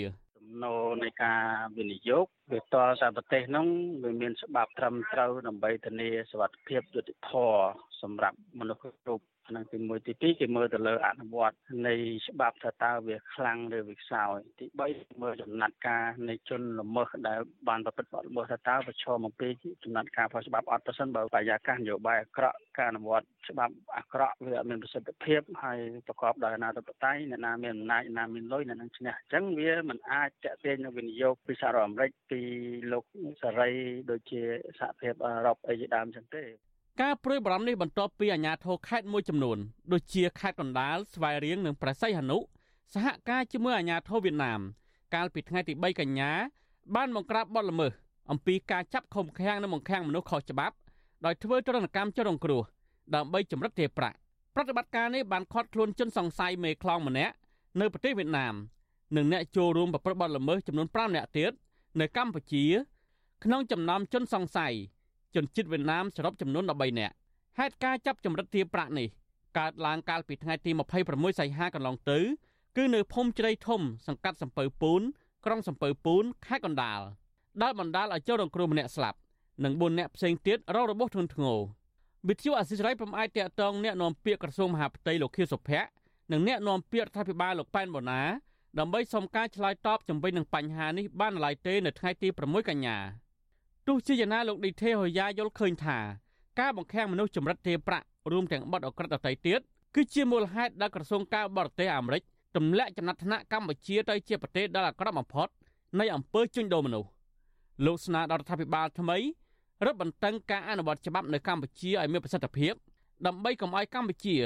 [0.62, 1.42] ណូនៃការ
[1.76, 3.66] វិនិយោគវាតតែប្រទេសនោះ
[4.02, 7.62] វាមានច្បាប់ត្រឹមត្រូវដើម្បីធានាសុវត្ថិភាពយុត្តិធម៌
[8.02, 11.94] សម្រាប់មនុស្សគ្រប់ ហ្នឹងទី1ទី2គេមើលទៅលើអនុវត្តនៃ
[12.28, 19.48] ច្បាប់ថាតើវាខ្លាំងឬវាខ្សោយទី3មើលចំណាត់ការនៃជនល្មើសដែលបានប្រព្រឹត្តបទល្មើសថាតើប្រឈមអំពី
[19.84, 32.40] ចំណាត់ការផលច្បាប់អត់ប្រសិនបើបរិយាកាសនយោបាយអាក្រក់ការអនុវត្តច្បាប់អាក្រក់វាអត់មានប្រសិទ្ធភាពហើយប្រកបដោយអនាធិបតេយ្យអ្នកណាមានអំណាចអ្នកណាមានលុយអ្នកនឹងឈ្នះអញ្ចឹងវាមិនអាចតាក់ទាញនឹងវិនិយោគពីសហរដ្ឋអាមេរិកពី
[32.92, 33.04] លោក
[33.42, 33.70] សេរី
[34.10, 34.42] ដូចជា
[34.80, 36.44] សហភាពអឺរ៉ុបអីជាដើមអញ្ចឹងទេ
[37.00, 39.58] ការព្រួយបារម្ភនេះបន្ទាប់ពីអាជ្ញាធរខេត្តមួយចំនួន
[39.92, 42.38] ដូចជាខេត្តកណ្ដាលស្វាយរៀងនិងព្រះសីហនុ
[42.94, 44.60] សហការជាមួយអាជ្ញាធរវៀតណាម
[45.14, 46.30] កាលពីថ្ងៃទី3កញ្ញា
[46.94, 47.92] បានបង្ក្រាបបទល្មើស
[48.30, 50.76] អំពីការចាប់ឃុំឃាំងនិងបង្ខាំងមនុស្សខុសច្បាប់
[51.24, 52.62] ដោយធ្វើទរណកម្មចុះរងគ្រោះ
[53.14, 54.16] ដើម្បីចម្រិតទារប្រាក់
[54.54, 57.34] ប្រតិបត្តិការនេះបានខាត់ខ្លួនជនសង្ស័យមេខ្លោងម្នាក់
[57.80, 58.54] នៅប្រទេសវៀតណាម
[59.16, 61.52] និងអ្នកចូលរួមប្រព្រឹត្តបទល្មើសចំនួន5នាក់ទៀត
[62.00, 62.64] នៅកម្ពុជា
[63.44, 64.74] ក្នុងចំណោមជនសង្ស័យ
[65.34, 67.14] ជនជាតិវៀតណាមសរុបចំនួន13នាក់
[67.58, 69.08] ហេតុការចាប់ចម្រិតទារប្រាក់នេះ
[69.58, 70.70] កើតឡើងកាលពីថ្ងៃទី
[71.06, 72.18] 26សីហាកន្លងទៅ
[72.76, 75.02] គឺនៅភូមិជ្រៃធំ សង្កាត់សំពៅពូន
[75.44, 77.00] ក្រុងសំពៅពូនខេត្តកណ្ដាល
[77.62, 79.18] ដែលបណ្ដាលឲ្យចូលរងគ្រោះម្នាក់ស្លាប់
[79.64, 81.58] និង4នាក់ផ្សេងទៀតរងរបួសធ្ងន់ធ្ងរ
[82.28, 85.88] វិទ្យុអសិរ័យប្រមអាចតាក់ទងអ្នកនាំពាក្យក្រសួងមហាផ្ទៃលោកខៀវសុភ័ក្រ
[86.32, 88.22] និងអ្នកនាំពាក្យរដ្ឋាភិបាលលោកប៉ែនបូណា
[88.78, 92.96] ដើម្បីសុំការឆ្លើយតបជំវិញនឹងបញ្ហានេះបានឡើយទេនៅថ្ងៃទី6កញ្ញា
[93.92, 95.98] ទោះជាយ៉ាងណាលោកឌីទេហូយ៉ាយល់ឃើញថា
[96.61, 99.61] ការបង្ខាំងមនុស្សចម្រិតទេប្រាក់រួមទាំងបទអក្រិតដទៃទៀត
[99.94, 102.22] គឺជាមូលហេតុដែលក្រសួងការបរទេសអាមេរិក
[102.57, 105.48] ទម្លាក់ចំណាត់ថ្នាក់កម្ពុជាទៅជាប្រទេសដែលអាក្រក់បំផុត
[106.00, 107.09] នៃអំពើជួញដូរមនុស្ស
[107.85, 109.18] លោកស្នើដល់រដ្ឋាភិបាលថ្មី
[109.85, 112.74] រឹតបន្តឹងការអនុវត្តច្បាប់នៅកម្ពុជាឲ្យមានប្រសិទ្ធភាព
[113.26, 114.37] ដើម្បីកុំឲ្យកម្ពុជា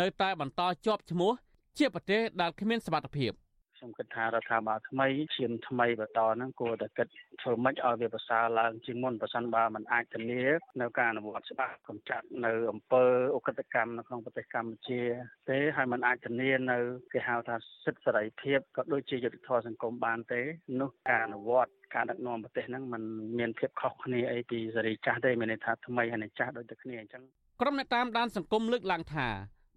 [0.00, 1.32] នៅតែបន្តជាប់ឈ្មោះ
[1.78, 3.32] ជាប្រទេសដែលគ្មានសមត្ថភាព។
[3.85, 7.07] ខ្ញុំគិតថារដ្ឋាភិបាលថ្មីឈានថ្មីបន្តហ្នឹងគួរតែគិត
[7.41, 10.43] ធ្វើម៉េចឲ្យវាប្រសើរឡើងជាងមុនប្រសិនបើมันអាចធានា
[10.81, 13.03] នៅការអនុវត្តច្បាប់កម្ចាត់នៅអំពើ
[13.35, 15.01] អក្រិតកម្មនៅក្នុងប្រទេសកម្ពុជា
[15.49, 16.77] ទេហើយมันអាចធានានៅ
[17.13, 20.41] គេហៅថាសិទ្ធិសេរីភាពក៏ដូចជាយុត្តិធម៌សង្គមបានទេ
[20.81, 23.03] នោះការអនុវត្តការដឹកនាំប្រទេសហ្នឹងมัน
[23.39, 27.23] មានភាពខុសគ្នាអីពីសេរីចាស់ទេមានន័យថាថ្មីហើយចាស់ដូចតែគ្នាអញ្ចឹង
[27.61, 29.27] ក្រុមអ្នកតាមដានសង្គមលើកឡើងថា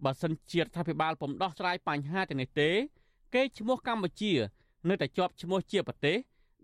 [0.05, 2.71] បើសិនជារដ្ឋាភិបាលពុំដោះស្រាយបញ្ហាទាំងនេះទេ
[3.34, 4.34] គេឈ្មោះកម្ពុជា
[4.90, 6.18] នៅតែជាប់ឈ្មោះជាប្រទេស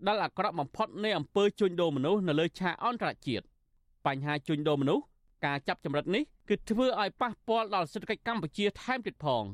[0.06, 3.44] ដែលអាក្រក់បំផុតនៃអំពើជួញដូរមនុស្សនៅលើឆាកអន្តរជាតិ
[4.06, 5.04] បញ្ហាជួញដូរមនុស្ស
[5.44, 9.44] ការចាប់ចម្រិតនេះគឺធ្វើឲ្យប៉ះពាល់ដល់សេដ្ឋកិច្ចកម្ពុជាថែមទៀតផង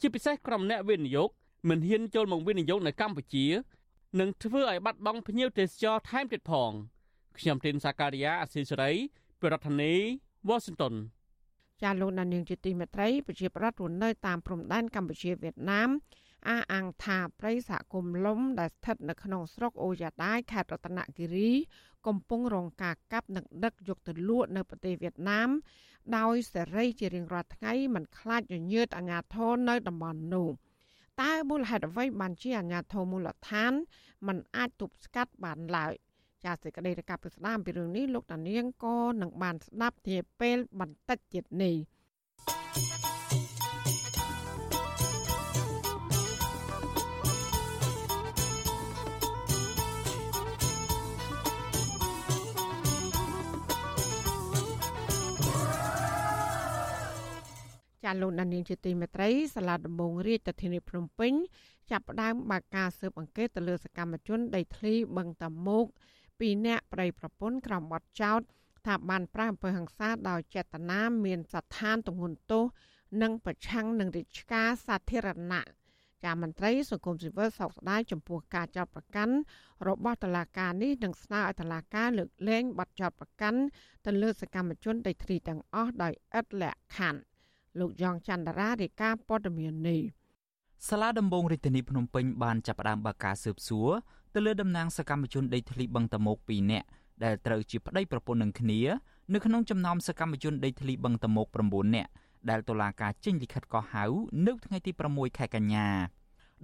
[0.00, 1.28] ជាពិសេសក្រុមអ្នកវិនិយោគ
[1.68, 3.46] មិនហ៊ានចូលមកវិនិយោគនៅកម្ពុជា
[4.20, 6.70] នឹងធ្វើឲ្យបាត់បង់ភ្ញៀវទេសចរថែមទៀតផង
[7.38, 8.90] ខ្ញុំទីនសាការីយ៉ាអស៊ីសេរី
[9.42, 10.00] ប្រធានាធិ
[10.48, 10.94] បតី Washington
[11.82, 15.88] ចាលោកដានៀងជាទីមេត្រីប្រជាប្រដ្ឋរស់នៅតាមព្រំដែនកម្ពុជាវៀតណាម
[16.48, 21.50] អះអាងថាប្រិយសហគមន៍លំដែលស្ថិតនៅក្នុងស្រុកអូយ៉ាដាយខេត្តរតនគិរី
[22.06, 25.48] កំពុងរងការកាប់និងដឹកយកទៅលក់នៅប្រទេសវៀតណាម
[26.16, 30.48] ដោយសេរីជារៀងរាល់ថ្ងៃមិនខ្លាចញញើតអាញាធននៅតំបន់នោះ
[31.22, 33.72] តើមូលហេតុអ្វីបានជាអាញាធរមូលដ្ឋាន
[34.26, 35.92] มันអាចទប់ស្កាត់បានឡើយ
[36.44, 41.76] ចាសសេចក្តីរកាប់ពីស្ដាមពីរឿងនេះលោកតានាងក៏នឹងបានស្ដាប់នាពេលបន្តិចទៀតនេះ
[58.04, 61.32] ចាលោកដានៀងជាទីមេត្រីសាលាដំបងរាជធានីភ្នំពេញ
[61.90, 65.84] ចាប់ផ្ដើមបើកការស៊ើបអង្កេតទៅលើសកម្មជនដីធ្លីបឹងតាមុក
[66.40, 68.40] ពីអ្នកប្តីប្រពន្ធក្រោមបទចោត
[68.86, 72.64] ថាបានប្រាអំពើហិង្សាដោយចេតនាមានស្ថានទងន់ទោស
[73.22, 75.64] និងប្រឆាំងនឹងរាជការសាធារណៈ
[76.24, 79.34] ចាមន្ត្រីសង្គមស៊ីវិលសោកស្ដាយចំពោះការចោទប្រកាន់
[79.88, 83.60] របស់តុលាការនេះនឹងស្នើឲ្យតុលាការលើកលែងបទចោទប្រកាន់
[84.06, 87.33] ទៅលើសកម្មជនដីធ្លីទាំងអស់ដោយឥតលក្ខខណ្ឌ
[87.78, 90.00] លោកយ៉ងច័ន្ទរារាយការណ៍ព័ត៌មាននេះ
[90.88, 93.90] សាលាដំបងរាជធានីភ្នំពេញបានចាប់ផ្ដើមបើកការស៊ើបសួរ
[94.34, 96.86] ទៅលើតំណាងសកម្មជនដីធ្លីបឹងតមោក2នាក់
[97.24, 98.80] ដែលត្រូវជាប្តីប្រពន្ធនឹងគ្នា
[99.32, 102.10] នៅក្នុងចំណោមសកម្មជនដីធ្លីបឹងតមោក9នាក់
[102.50, 104.04] ដែលតុលាការចេញលិខិតកោះហៅ
[104.46, 105.88] នៅថ្ងៃទី6ខែកញ្ញា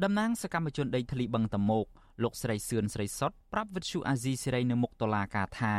[0.03, 1.87] តំណាងសកម្មជនដីធ្លីបឹងតមោក
[2.23, 5.75] លោកស្រីសឿនស្រីសុតប្រាប់វិទ្យុអាស៊ីសេរីនៅមុខតុលាការថា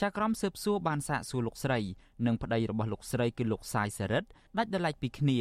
[0.00, 1.80] ចាក្រមស៊ើបសួរបានសាកសួរលោកស្រី
[2.26, 4.28] និងប្តីរបស់លោកស្រីគឺលោកសាយសរិទ្ធ
[4.58, 5.38] ដាច់ដライពីគ្នា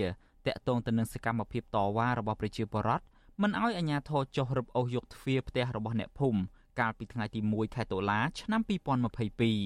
[0.47, 3.03] តាក់ទងទៅនឹងសកម្មភាពតវ៉ារបស់ប្រជាពលរដ្ឋ
[3.41, 6.39] មិនអោយអាជ្ញាធរចុះរឹបអូសយកទ្វារផ្ទះរបស់អ្នកភូមិ
[6.79, 8.61] កាលពីថ្ងៃទី1ខែតុលាឆ្នាំ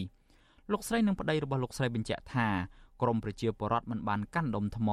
[0.03, 2.47] 2022លោកស្រីនិងប្តីរបស់លោកស្រីបញ្ជាក់ថា
[3.01, 4.89] ក្រមប្រជាពលរដ្ឋមិនបានកាន់ដុំថ្ម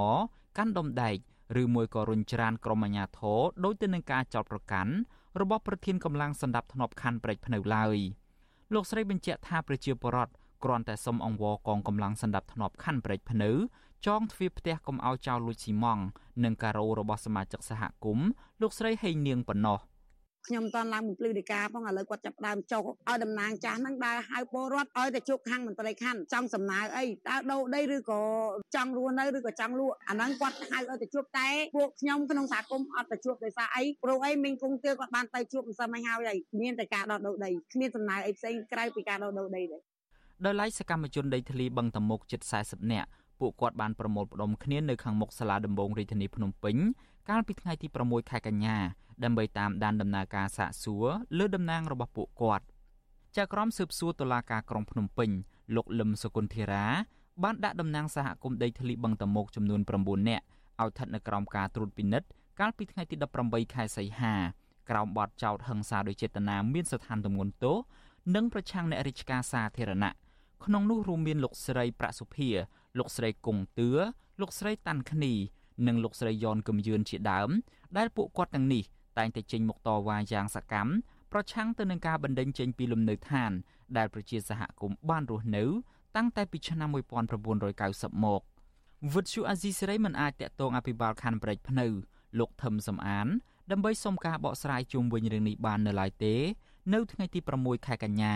[0.58, 1.16] កាន់ដុំដែក
[1.62, 4.92] ឬមួយក៏រុញច្រានក្រមអាជ្ញាធរដោយទៅនឹងការចោទប្រកាន់
[5.40, 7.98] របស់ប្រធានកម្លាំងសម្ដាប់ធ្នាប់ខណ្ឌព្រែកភ្នៅឡើយ។
[8.72, 10.32] លោកស្រីបញ្ជាក់ថាប្រជាពលរដ្ឋ
[10.64, 13.50] គ្រាន់តែសុំអង្វរកងកម្លាំងសម្ដាប់ធ្នាប់ខណ្ឌព្រែកភ្នៅ
[14.06, 16.06] ចងទ្វារផ្ទះកុំឲ្យចោលលួចស៊ីម៉ងត៍
[16.44, 18.28] និងការ៉ូរបស់សមាជិកសហគមន៍
[18.60, 19.78] លោកស្រីហេងនាងប៉ុណ្ណោះ។
[20.46, 28.22] ខ្ញុំតន់ឡើងបំភ្លឺដីកាផងឥឡូវគាត់ចាប់ដើមចុះឲ្យតំណាងចាស់ហ្នឹងដើរហៅពលរដ្ឋឲ្យតែជួបខាងមន្ត្រីខណ្ឌចង់សំណើអីតើដូរដីឬក៏
[28.74, 39.78] ចង់រស់នៅឬក៏ចង់លក់អាហ្នឹងគាត់ហៅឲ្យទៅជួបតែពួកខ្ញុំក្នុងសហគមន៍អត់ទៅជួបដោយសារអីព្រោះអីមីងគង់ទឿគាត់បានទៅជួបមិនសឹមឲ្យហើយហើយមានតែការដោះដូរដីគ្មានសំណើអីផ្សេងក្រៅពីការដោះដូរដីទេ
[40.44, 43.08] ដោយឡែកសកម្មជនដីធ្លីបឹងតមុកជិត40នាក់
[43.40, 46.76] ពួកគាត់បានប្រមូលផ្ដុំគ្នានៅខាងមុខសាលាដំបងរាជធានីភ្នំពេញ
[47.30, 48.76] កាលពីថ្ងៃទី6ខែកញ្ញា
[49.24, 51.06] ដើម្បីតាមដានដំណើរការសាកសួរ
[51.38, 52.64] លើតំណាងរបស់ពួកគាត់
[53.36, 55.30] ចៅក្រមស៊ើបសួរតុលាការក្រុងភ្នំពេញ
[55.74, 56.86] លោកលឹមសុគន្ធារា
[57.42, 60.44] បានដាក់តំណាងសហគមន៍ដីធ្លីបឹងតមោកចំនួន9នាក់
[60.80, 62.28] ឲ្យស្ថិតនៅក្រោមការត្រួតពិនិត្យ
[62.60, 64.34] កាលពីថ្ងៃទី18ខែសីហា
[64.90, 67.76] ក្រោមបទចោទហិង្សាដោយចេតនាមានស្ថានទម្ងន់ទោស
[68.34, 70.12] និងប្រឆាំងអ្នករាជការសាធារណៈ
[70.64, 72.48] ក្នុងនោះរួមមានលោកស្រីប្រាក់សុភា
[72.98, 73.90] លោកស្រីគង់តឿ
[74.40, 75.32] លោកស្រីតាន់ឃ្នី
[75.86, 77.50] និងលោកស្រីយ៉នកឹមយឿនជាដើម
[77.96, 78.84] ដែលពួកគាត់ទាំងនេះ
[79.18, 80.92] តែងតែចេញមុខតវ៉ាយ៉ាងសកម្ម
[81.32, 83.52] ប្រឆាំងទៅនឹងការបណ្តេញចេញពីលំនៅឋាន
[83.96, 85.64] ដែលប្រជាសហគមន៍បានរស់នៅ
[86.16, 88.42] តាំងតែពីឆ្នាំ1990មក
[89.12, 91.86] វិទ្យុអាស៊ីសេរីមិនអាចតាក់ទងអភិបាលខណ្ឌព្រែកភ្នៅ
[92.38, 93.26] លោកថឹមសំអាន
[93.70, 96.34] ដើម្បីសុំការបកស្រាយជុំវិញរឿងនេះបាននៅឡើយទេ
[96.94, 98.34] នៅថ្ងៃទី6ខែកញ្ញា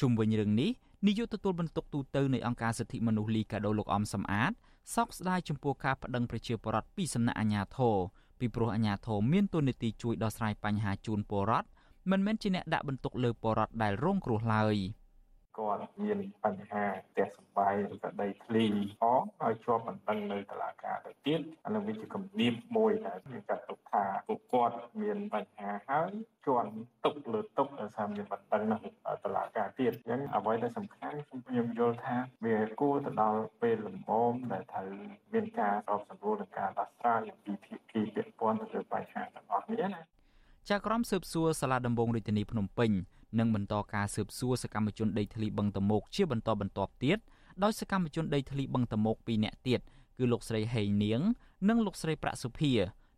[0.00, 0.70] ជុំវិញរឿងនេះ
[1.06, 4.52] នាយកទទួលបន្ទុកទូតនៃអង្គការសិទ្ធិមនុស្សលីកាដូលោកអំសំអាត
[4.94, 7.96] សោកស្ដាយចំពោះការប្តឹងប្រជាពលរដ្ឋពីសំណាក់អាជ្ញាធរ
[8.38, 11.68] ពីព្រោះអាជ្ញាធរមានទូនាទីជួយដោះស្រាយបញ្ហាជូនពលរដ្ឋ
[12.10, 14.74] មិនមែនជាអ្នកដាក់បន្ទុកលើពលរដ្ឋដែលរងគ្រោះឡើយ។
[15.58, 18.66] គាត់មានបញ្ហាផ្ទះសម្បែងឬក៏ដីធ្លី
[19.02, 26.12] ផងហើយជាប់បណ្ដឹងនៅតុលាការទៅទៀតអានោះវាជាគំនាបមួយដែលយើងចាត់ទុកថាពួកគាត់មានបញ្ហាហើយ
[26.46, 26.72] ជន់
[27.04, 28.78] ទុកលើទុកដោយសារមានបណ្ដឹងនៅ
[29.24, 34.88] តុលាការទៀតអញ្ចឹងអ្វីដែលសំខាន់ខ្ញុំយល់ថាវាគួរទៅដល់ពេលលំអមដែលត្រូវ
[35.32, 40.02] មានការសបសម្រួលនិងការដោះស្រាយអំពីភាគីពាក់ព័ន្ធទៅលើបញ្ហាទាំងអស់នេះណា
[40.70, 42.90] ចាក្រមស៊ើបសួរសាលាដំបងរាជធានីភ្នំពេញ
[43.38, 47.18] និងបន្តការស៊ើបសួរសកម្មជនដីធ្លីបឹងតមោកជាបន្តបន្ទាប់ទៀត
[47.62, 49.80] ដោយសកម្មជនដីធ្លីបឹងតមោក2នាក់ទៀត
[50.18, 51.20] គឺលោកស្រីហេងនាង
[51.68, 52.72] និងលោកស្រីប្រាក់សុភា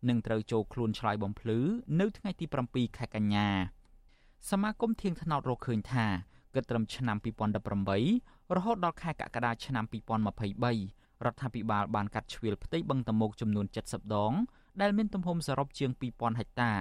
[0.09, 1.59] នឹងត្រូវចូលខ្លួនឆ្លើយបំភ្លឺ
[1.99, 3.47] នៅថ្ងៃទី7ខែកញ្ញា
[4.49, 6.05] សមាគមធៀងថ្នោតរកឃើញថា
[6.55, 7.17] គិតត្រឹមឆ្នាំ
[7.85, 14.33] 2018រហូតដល់ខែកក្កដាឆ្នាំ2023រដ្ឋាភិបាលបានកាត់ជ្រៀលផ្ទៃបឹងតមោកចំនួន70ដង
[14.81, 16.71] ដែលមានទំហំសរុបជាង2000ហិកតា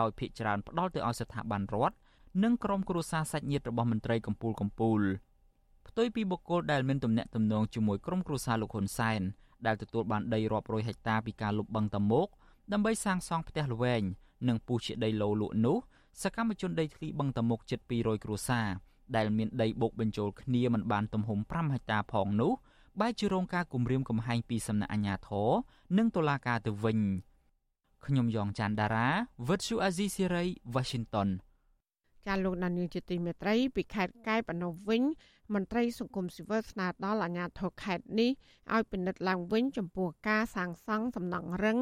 [0.00, 1.96] ដោយភ្នាក់ច្រើនផ្ដាល់ទៅឲ្យស្ថាប័នរដ្ឋ
[2.42, 5.00] និងក្រុមគ្រួសារសាច់ញាតិរបស់មន្ត្រីកម្ពូលកម្ពូល
[5.86, 9.20] ផ្ទុយពីបុគ្គលដែលមានទំនាក់ទំនងជាមួយក្រុមគ្រួសារលោកហ៊ុនសែន
[9.66, 12.28] ដែលទទួលបានដីរាប់រយហិកតាពីការលុបបង្តមោក
[12.72, 14.02] ដើម្បីសាងសង់ផ្ទះល្វែង
[14.48, 15.76] និងពូជជាដីឡូលក់នោះ
[16.22, 18.66] សកម្មជនដីធ្លីបឹងតមុកជិត200គ្រួសារ
[19.16, 22.52] ដែលមានដីបូកបញ្ចូលគ្នាមិនបានទំហំ5ហិកតាផងនោះ
[23.00, 25.50] បែរជារងការគំរាមកំហែងពីសំណាក់អាជ្ញាធរ
[25.98, 26.98] និងតុលាការទៅវិញ
[28.06, 29.08] ខ្ញុំយ៉ងច័ន្ទដារា
[29.48, 31.28] វិទ្យុអាស៊ីសេរី Washington
[32.26, 35.02] ចាលោកដានៀងជាទីមេត្រីពីខេត្តកែបអនុវិញ
[35.54, 38.30] មន្ត្រីសង្គមស៊ីវិលស្នើដល់អាជ្ញាធរខេត្តនេះ
[38.74, 41.78] ឲ្យពិនិត្យឡើងវិញចំពោះការសាងសង់សំណង់រឹង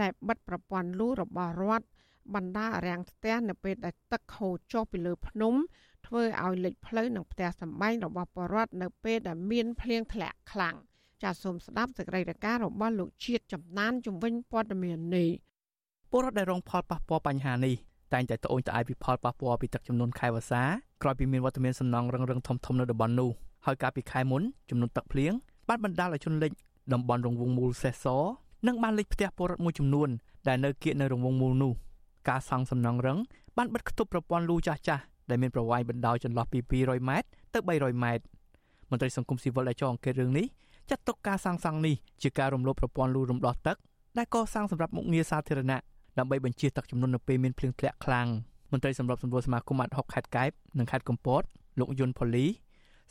[0.00, 1.86] ដែលបិទប្រព័ន្ធលូរបស់រដ្ឋ
[2.34, 5.54] បណ្ដារាំងស្ទះនៅពេលដែលទឹកហូរចុះពីលើភ្នំ
[6.06, 10.76] ធ្វើឲ្យលិចផ្លូវនិងផ្ទះសម្បែងរបស់ប្រជាពលរដ្ឋនៅពេលដែលមានភ្លៀងធ្លាក់ខ្លាំង
[11.22, 15.28] ចាសសូមស្ដាប់សេចក្តីរាយការណ៍របស់លោកជាតិចំណានជំវិញព័ត៌មាននេះ
[16.10, 20.62] ពលរដ្ឋដែលរងផលប៉ះពាល់បញ្ហានេះ តែងតែត្អូញត្អែពីផលប៉ះពាល់ពីទឹកជំនន់ខែវស្សា
[21.02, 23.30] ក្រោយពីមានវត្តមានសំណង់រឹងរឹងធំធំនៅតំបន់នោះ
[23.66, 25.32] ហើយកាលពីខែមុនចំនួនទឹកភ្លៀង
[25.68, 26.52] បានបណ្ដាលឲ្យជនលិច
[26.92, 28.06] តំបន់រងវងមូលសេះស
[28.66, 30.08] និងបានលិចផ្ទះពលរដ្ឋមួយចំនួន
[30.48, 31.72] ដែលនៅគៀកនៅរងវងមូលនោះ
[32.28, 33.18] ការសង់សំណង់រឹង
[33.56, 38.24] បានបិទគប់ប្រព័ន្ធលូចាស់ចាស់ដែលមានប្រវែងបណ្ដោយចន្លោះពី200ម៉ែត្រទៅ300ម៉ែត្រ
[38.90, 40.46] មន្ត្រីសង្គមស៊ីវិលដែលចោទអង្កេតរឿងនេះ
[40.90, 43.76] ចាត់ទុកការសាងសង់នេះជាការរំលោភប្រព័ន្ធលូរំដោះទឹក
[44.18, 45.80] ដែលកសាងសម្រាប់មុខងារសាធារណៈ
[46.18, 48.28] ដើម្បីបញ្ជាទឹកចំនួននៅពេលមានភ្លៀងធ្លាក់ខ្លាំង
[48.72, 51.42] មន្ត្រីសម្របសម្រួលសមាគមអាត់ហុកខេត្តកែបនិងខេត្តកំពត
[51.80, 52.46] លោកយុនផូលី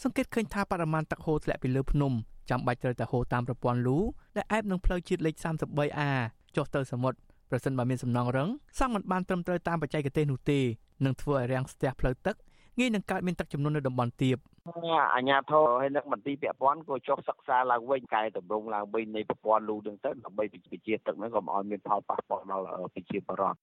[0.04, 2.14] សង្កេតឃើញថាបរិមាណទឹកហូរធ្លាក់ពីលើភ្នំ
[2.50, 3.98] ចាំបាច់ត្រូវតែហូរតាមប្រព័ន្ធលូ
[4.36, 6.10] ដែលអែបនឹងផ្លូវជាតិលេខ 33A
[6.56, 7.18] ចុះទៅសមុទ្រ
[7.50, 10.60] ប្រសិនបើមានសំណង់រឹងសង់មិនបានត្រឹមត្រូវតាមបច្ចេកទេសនោះទេ
[11.06, 12.36] នឹងធ្វើឲ្យរាំងស្ទះផ្លូវទឹក
[12.80, 14.38] ងាយនឹងកើតមានទឹកចំនួននៅតំបន់ទាប
[15.16, 23.58] អាជ្ញាធរហើយនឹងមន្ទីរពាក់ព័ន្ធក៏ចុះសិក្សាឡើងវិញកែតម្រង់ឡើងវិញនៃប្រព័ន្ធលូនឹងទៅដើម្បីប្រជាទឹកហ្នឹងក៏មិនឲ្យមានផលប៉ះពាល់ដល់ប្រជាពលរដ្ឋ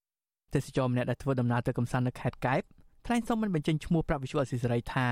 [0.55, 2.63] ទេសចរម្នាក់ដែលធ្វើដំណើរទៅកំសាន្តនៅខេត្តកែប
[3.07, 5.07] ថ្លែងសុំមិនបញ្ចេញឈ្មោះប្រាក់វិសុអសិសរីថា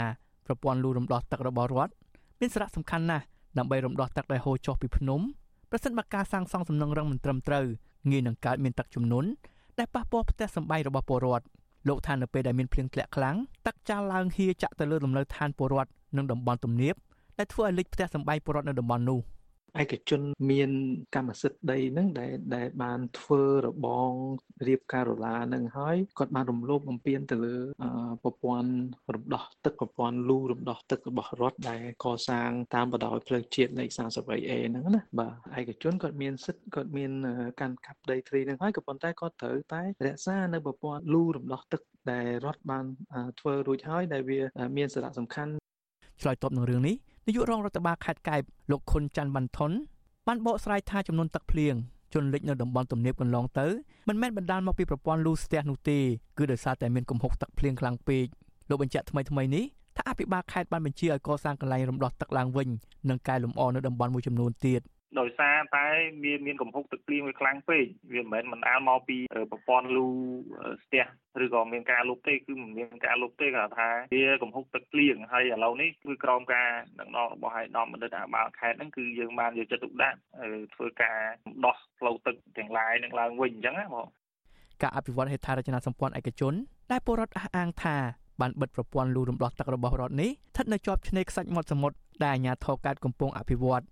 [0.47, 1.93] ប្រព័ន្ធលូរំដោះទឹករបស់រដ្ឋ
[2.41, 3.25] មានសារៈសំខាន់ណាស់
[3.59, 5.21] ដើម្បីរំដោះទឹកដែលហូរចុះពីភ្នំ
[5.71, 7.67] ប្រសិនបើការសាងសង់សំណង់រឹងមិនត្រឹមត្រូវ
[8.11, 9.29] ងាយនឹងកើតមានទឹកជំនន់
[9.79, 11.45] ដែលប៉ះពាល់ផ្ទះសម្បែងរបស់ពលរដ្ឋ
[11.89, 16.95] លោកថានៅពេលដែលមានភ្លៀងធ្លាក់ខ្លាំងទឹកចាល់ឡើងហៀចាក់ទៅលើលំនៅឋានពលរដ្ឋនិងតំបន់ទំនាប
[17.39, 19.19] ដែលធ្វើឲ្យលិចផ្ទះសម្បែងពលរដ្ឋនៅតំបន់នោះ
[19.83, 20.21] ឯកជន
[20.51, 20.71] មាន
[21.15, 24.13] កម្មសិទ្ធិដីហ្នឹងដែលដែលបានធ្វើរបង
[24.69, 27.57] រៀបការ៉ូឡាហ្នឹងហើយគាត់បានរំលោភបំពានទៅលើ
[28.23, 28.71] ប្រព័ន្ធ
[29.15, 37.13] រំដោះទឹកប្រព័ន្ធលូរំដោះទឹករបស់រដ្ឋដែលកសាងតាមបដោយផ្លូវជាតិលេខ 33A ហ្នឹងណាបាទឯកជនគាត់មានសិទ្ធិគាត់មាន
[37.61, 41.81] កាន់កាប់ដីធ្លីហ្នឹងហើយក៏ប៉ុន្តែគាត់ត្រូវតែរក្សានៅប្រព័ន្ធលូរំដោះទឹក
[42.13, 42.85] ដែលរដ្ឋបាន
[43.41, 44.41] ធ្វើរួចហើយដែលវា
[44.77, 45.53] មានសារៈសំខាន់
[46.21, 46.97] ឆ្លើយតបនឹងរឿងនេះ
[47.27, 49.73] នាយករងរដ្ឋបាលខេត្តកែបលោកខុនច័ន្ទវ៉ាន់ថុន
[50.27, 51.75] បានបកស្រាយថាចំនួនទឹកភ្លៀង
[52.15, 53.67] ជន់លិចនៅតំបន់ទំនាបកន្លងទៅ
[54.09, 55.99] មិនមែនបណ្ដាលមកពីប្រព័ន្ធលូស្ទះនោះទេ
[56.39, 58.27] គឺដោយសារតែមានកំហុកទឹកភ្លៀងខ្លាំងពេក
[58.69, 59.65] លោកបញ្ជាក់ថ្មីថ្មីនេះ
[59.97, 62.69] ថាអភិបាលខេត្តបានបញ្ជាឲ្យកសាងកន្លែងរំដោះទឹកឡើងវិញ
[63.09, 64.81] និងកែលម្អនៅតំបន់មួយចំនួនទៀត
[65.21, 65.87] ដោយសារតែ
[66.25, 69.17] មានមានកំហុកទឹកភ្លៀងវាខ្លាំងពេកវាមិនមែនមិនអាលមកពី
[69.53, 70.07] ប្រព័ន្ធលូ
[70.85, 71.05] ស្ទះ
[71.45, 80.19] ឬក៏មានការលុបទេគឺមិនមានការលុបទេគាត់ថាវាកំហុកទឹកភ្លៀងហើយឥឡូវនេះគឺក្រោមការដឹកនាំរបស់ហើយដំបណ្ឌិតអាបាលខេត្តហ្នឹងគឺយើងបានយកចិត្តទុកដាក់
[80.75, 81.19] ធ្វើការ
[81.65, 84.07] ដោះផ្លូវទឹកទាំងឡាយនឹងឡើងវិញអញ្ចឹងណាបង
[84.83, 86.55] ការអភិវឌ្ឍហេដ្ឋារចនាសម្ព័ន្ធឯកជន
[86.91, 87.97] ដែលពលរដ្ឋអះអាងថា
[88.41, 93.83] បានបិទប្រព័ន្ធលូរំដោះទឹករបស់រដ្ឋនេះស្ថិតនៅជាប់ឆ្នេរខ្សាច់មាត់សមុទ្រដែលអាជ្ញាធរកើតកំពុងអភិវឌ្ឍ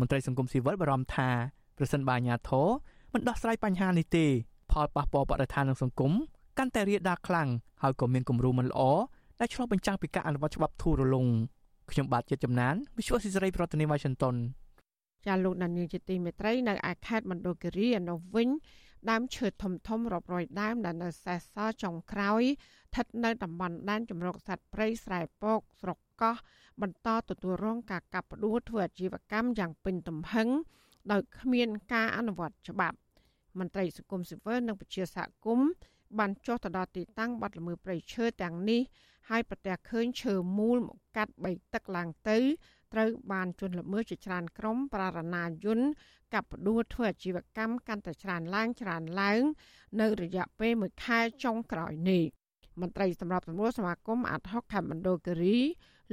[0.00, 1.30] មន្ត្រីសង្គមស៊ីវិលបារម្ភថា
[1.78, 2.68] ប្រសិនបើអាជ្ញាធរ
[3.14, 4.26] មិនដោះស្រាយបញ្ហានេះទេ
[4.72, 6.12] ផលប៉ះពាល់បរិស្ថាននិងសង្គម
[6.58, 7.48] កាន់តែរាលដាលខ្លាំង
[7.82, 8.80] ហើយក៏មានគំរូមិនល្អ
[9.40, 11.26] ដែលឆ្លុះបញ្ចាំងពីការអនុវត្តច្បាប់ធូររលុង
[11.90, 14.36] ខ្ញុំបាទជាតិចំណាន Visual Society ប្រធានាទី Washington
[15.26, 18.48] ចាលោកដានីលជាទីមេត្រីនៅឯខេត្តមណ្ឌលគិរីឯនោះវិញ
[19.10, 22.42] ដើមឈើធំធំរាប់រយដើមដែលនៅសេសសល់ចុងក្រោយ
[22.88, 26.36] ស្ថិតនៅតំបន់ដែនជំរកសត្វព្រៃស្រែពកស្រុក កោះ
[26.82, 30.48] បន្តទទួលរងការកាប់ផ្ដួលធ្វើអាជីវកម្មយ៉ាងពេញទំហឹង
[31.12, 32.96] ដោយគ្មានការអនុវត្តច្បាប់
[33.58, 35.68] មន្ត្រីសង្គមស៊ីវិលនិងប្រជាសហគមន៍
[36.18, 38.80] បានចុះទៅដល់ទីតាំងបាត់ល្មើសព្រៃឈើទាំងនេះ
[39.28, 42.38] ហើយប្រទះឃើញឈើមូលមកកាត់បីទឹកឡើងទៅ
[42.92, 45.88] ត្រូវបានជន់ល្មើសជាច្រើនក្រុមប្រារណាយន្ត
[46.34, 49.42] កັບផ្ដួលធ្វើអាជីវកម្មកាន់តែច្រើនឡើងច្រើនឡើង
[50.00, 52.24] នៅរយៈពេលមួយខែចុងក្រោយនេះ
[52.80, 55.58] មន្ត្រីសម្របសម្រួលសមាគមអាត់ហុកខេមណ្ឌលគិរី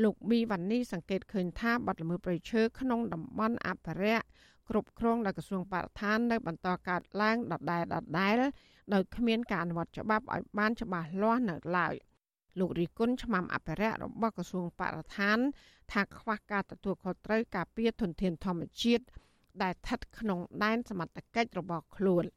[0.03, 4.25] លោកមីវ៉ានីសង្កេតឃើញថាបាត់ល្មើសព្រៃឈើក្នុងតំបន់អភិរក្ស
[4.69, 8.35] គ្រប់គ្រងដោយក្រសួងបរិស្ថាននៅបន្តកើតឡើងដដែលដដែល
[8.93, 11.95] ដោយគ្មានការអនុវត្តច្បាប់ឲ្យបានច្បាស់លាស់នៅឡើយ
[12.59, 15.37] លោករីគុណឆ្មាំអភិរក្សរបស់ក្រសួងបរិស្ថាន
[15.91, 19.05] ថាខ្វះការទទួលខុសត្រូវការពារធនធានធម្មជាតិ
[19.63, 22.25] ដែលស្ថិតក្នុងដែនសមត្ថកិច្ចរបស់ខ្លួន។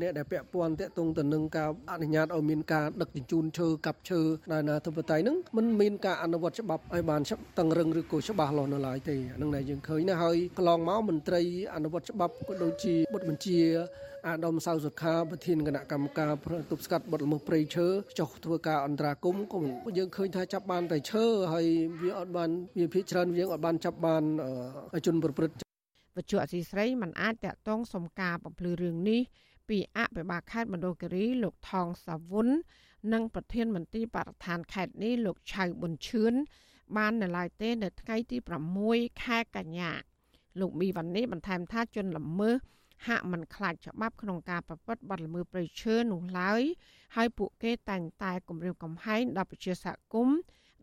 [0.00, 4.20] អ្នកដែលពាក់ព័ន្ធតាក់ទងទៅនឹងការអនុញ្ញាតឲ្យមានការដឹកជញ្ជូនឈើកាប់ឈើ
[4.52, 7.20] ដោយណាធិបតីហ្នឹងมันមានការអនុវត្តច្បាប់ឲ្យបាន
[7.58, 11.42] តឹងរឹងឬក៏ច្បាស់លាស់នៅឡើយទេហ្នឹងដែលយើងឃើញណាហើយកន្លងមកមន្ត្រី
[11.74, 13.58] អនុវត្តច្បាប់ក៏ដូចជាបុតបញ្ជា
[14.26, 16.30] អាដាមសៅសុខាប្រធានគណៈកម្មការ
[16.70, 17.86] ទប់ស្កាត់បទល្មើសព្រៃឈើ
[18.18, 19.60] ចុះធ្វើការអន្តរាគមន៍ក៏
[19.98, 21.66] យើងឃើញថាចាប់បានតែឈើហើយ
[22.02, 24.22] វាអត់បានវាភាគច្រើនយើងអត់បានចាប់បាន
[25.06, 25.56] ជនប្រព្រឹត្ត
[26.16, 29.20] វិទ្យុអសីស្រីមិនអាចតាក់ទងសំការបំភ្លឺរឿងនេះ
[29.70, 32.48] ពីអភិបាលខេត្តមណ្ឌលគិរីលោកថងសាវុន
[33.12, 36.32] និងប្រធានមន្ត្រីបរិស្ថានខេត្តនេះលោកឆៅប៊ុនឈឿន
[36.96, 38.36] បាននៅឡើយទេនៅថ្ងៃទី
[38.80, 39.90] 6ខែកញ្ញា
[40.60, 42.54] លោកមីវ៉ានីបន្ថែមថាជនល្មើស
[43.06, 46.62] ហាក់មិនខ្លាចច្បាប់ក្នុងការប្រព្រឹត្តបទល្មើសព្រៃឈើនោះឡើយ
[47.16, 50.38] ហើយពួកគេតែងតែគំរាមកំហែងដល់ប្រជាសហគមន៍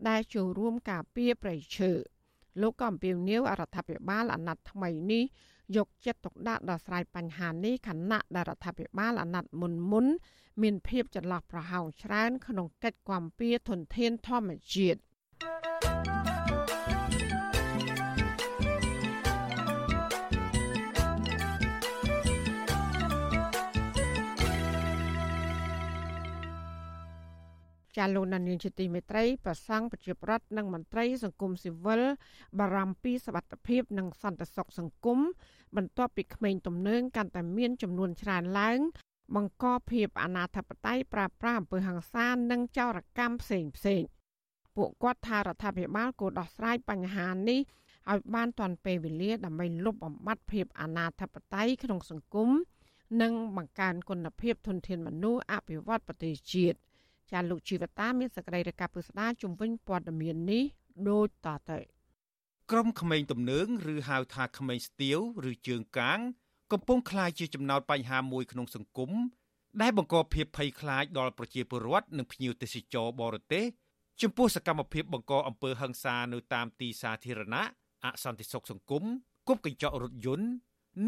[0.08, 1.90] ដែលចូលរួមការពារព្រៃឈើ
[2.62, 5.24] លោកក៏អំពាវនាវរដ្ឋាភិបាលអាណត្តិថ្មីនេះ
[5.76, 10.06] យកចិត្តទុកដាក់ដោះស្រាយបញ្ហានេះខណៈដែលរដ្ឋាភិបាលអាណត្តិមុនមុន
[10.62, 14.98] មានភាពចន្លោះប្រហោងច្រើនក្នុងកិច្ចគាំពៀធនធានធម្មជាតិ
[27.96, 32.02] ចាលោកនានីជាទីមេត្រីប្រសង់ប្រជាប្រដ្ឋនិងមន្ត្រីសង្គមស៊ីវិល
[32.58, 35.18] បារម្ភពីសវត្ថភាពនិងសន្តិសុខសង្គម
[35.76, 38.78] បន្ទាប់ពីក្មេងទំនើងកាន់តែមានចំនួនច្រើនឡើង
[39.34, 44.02] បង្កភាពអនាធបត័យប្រាប្រាអំពើហ ংস ានិងចោរកម្មផ្សេងផ្សេង
[44.76, 47.60] ពួកគាត់ថារដ្ឋាភិបាលគួរដោះស្រាយបញ្ហានេះ
[48.10, 52.50] ឲ្យបានទាន់ពេលវេលាដើម្បីលុបបំបាត់ភាពអនាធបត័យក្នុងសង្គម
[53.22, 56.78] និងបង្កើនគុណភាពធនធានមនុស្សអភិវឌ្ឍប្រទេសជាតិ
[57.32, 60.64] ចាលោកជីវតាមានសក្តីរកាពុស្ដាជំវិញព័ត៌មាននេះ
[61.08, 61.78] ដូចតទៅ
[62.70, 65.18] ក្រុមក្មេងទំនើងឬហៅថាក្មេងស្ទាវ
[65.50, 66.18] ឬជើងកាង
[66.72, 69.10] កំពុងក្លាយជាចំណោទបញ្ហាមួយក្នុងសង្គម
[69.80, 73.64] ដែលបង្កភាពភ័យខ្លាចដល់ប្រជាពលរដ្ឋនិងភ្ញៀវទេសចរបរទេស
[74.22, 77.64] ចំពោះសកម្មភាពបង្កអំពើហិង្សានៅតាមទីសាធារណៈ
[78.04, 79.04] អសន្តិសុខសង្គម
[79.48, 80.48] គប់កញ្ចក់រថយន្ត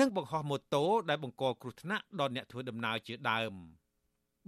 [0.01, 3.55] និងបង្ហោះម៉ូតូដែលបង្កគ្រោះថ្នាក់ដល់អ្នកធ្វើដំណើរជាដើម។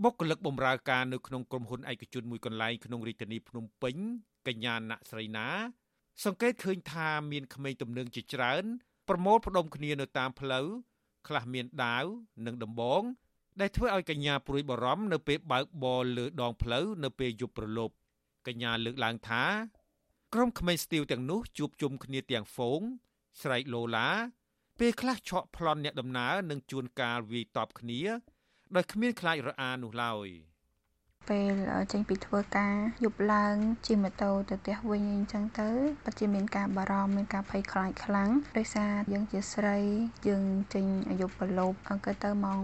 [0.00, 3.96] បុគ្គលិកបម្រើការនៅក្នុងក្រុមហ៊ុនឯកជនមួយកន្លែងក្នុងរាជធានីភ្នំពេញ
[4.46, 4.80] កញ្ញាណ
[5.10, 5.46] ស្រីណា
[6.24, 8.64] សង្កេតឃើញថាមានក្មេងទំនើងជាច្រើន
[9.08, 10.66] ប្រមូលផ្ដុំគ្នានៅតាមផ្លូវ
[11.28, 12.04] ខ្លះមានដាវ
[12.46, 13.02] និងដំបង
[13.60, 17.94] ដែលធ្វើឲ្យកញ្ញាព្រួយបារម្ភនៅពេលបើកបរលើដងផ្លូវនៅពេលយប់ព្រលប់
[18.46, 19.44] កញ្ញាលើកឡើងថា
[20.34, 22.80] ក្រុមក្មេងស្ទាវទាំងនោះជួបជុំគ្នាទាំងហ្វូង
[23.42, 24.08] ស្រែកឡូឡា
[24.78, 28.00] ពេលខ្លះឆក់ប្លន់អ្នកដំណើរនិងជួនកាលវាយតបគ្នា
[28.76, 30.28] ដោយគ្មានខ្លាចរអានោះឡើយ
[31.30, 31.54] ពេល
[31.92, 33.54] ចេញពីធ្វើការយប់ឡើង
[33.86, 35.68] ជិះម៉ូតូទៅផ្ទះវិញអីចឹងទៅ
[36.04, 39.78] ពិតជាមានការបារម្ភមានការភ័យខ្លាចខ្លាំងដោយសារយើងជាស្រី
[40.28, 40.44] យើង
[40.74, 40.86] ចេញ
[41.20, 42.62] យប់ប្រឡប់អង្គទៅម៉ោង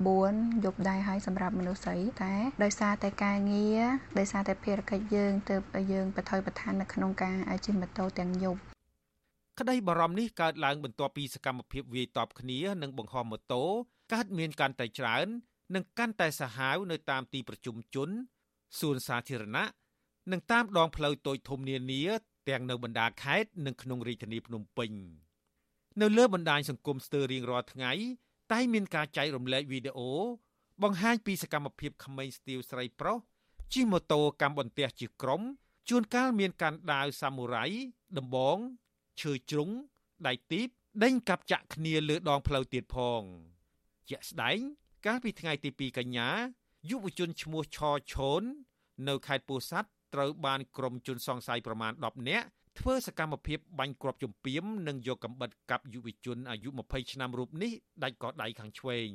[0.00, 3.82] 9យប់ដែរហើយសម្រាប់មនុស្សស្រីតែដោយសារតែការងារ
[4.18, 8.60] ដោយសារតែភារកិច្ចយើងទើបយើងបថុយបឋាននៅក្នុងការជិះម៉ូតូទាំងយប់
[9.60, 13.64] ក្តីបារម្ភនេះកើតឡើងបន្ទាប់ពីសកម្មភាពវាយតប់គ្នានិងបង្ហោះម៉ូតូ
[14.12, 15.26] កើតមានកាន់តែច្រើន
[15.74, 18.08] និងកាន់តែសាហាវនៅតាមទីប្រជុំជន
[18.80, 19.64] សួនសាធារណៈ
[20.32, 22.02] និងតាមដងផ្លូវតូចធំនានា
[22.48, 24.90] ទាំងនៅបណ្ដាខេត្តនិងក្នុងរាជធានីភ្នំពេញ
[26.00, 27.92] នៅលើបណ្ដាញសង្គមស្ទើររៀងរាល់ថ្ងៃ
[28.52, 30.10] តែមានការចែករំលែកវីដេអូ
[30.82, 33.16] បង្ហាញពីសកម្មភាពក្មេងស្ទាវស្រីប្រុស
[33.72, 35.42] ជិះម៉ូតូកាន់បន្ទះជាក្រុម
[35.88, 37.64] ជួនកាលមានការដាវសាមូរ៉ៃ
[38.18, 38.58] ដំបង
[39.20, 39.70] ឈើជ្រុង
[40.26, 40.68] ដៃទីប
[41.02, 43.22] ដេញកាប់ចាក់គ្នាលើដងផ្លូវទៀតផង
[44.08, 44.58] ជាក់ស្ដែង
[45.06, 46.28] កាលពីថ្ងៃទី2កញ្ញា
[46.90, 47.78] យុវជនឈ្មោះឆ
[48.12, 48.42] ឈូន
[49.08, 52.46] នៅខេត្តពោធិ៍សាត់ត្រូវបានក្រុមជនសង្ស័យប្រមាណ10នាក់
[52.78, 57.72] ធ្វើសកម្មភាពបាញ់គ្រាប់ជំពាមនិងយកកំបិតកាប់យុវជនអាយុ20ឆ្នាំរូបនេះ
[58.02, 59.08] ដាច់កដៃខាងឆ្វេង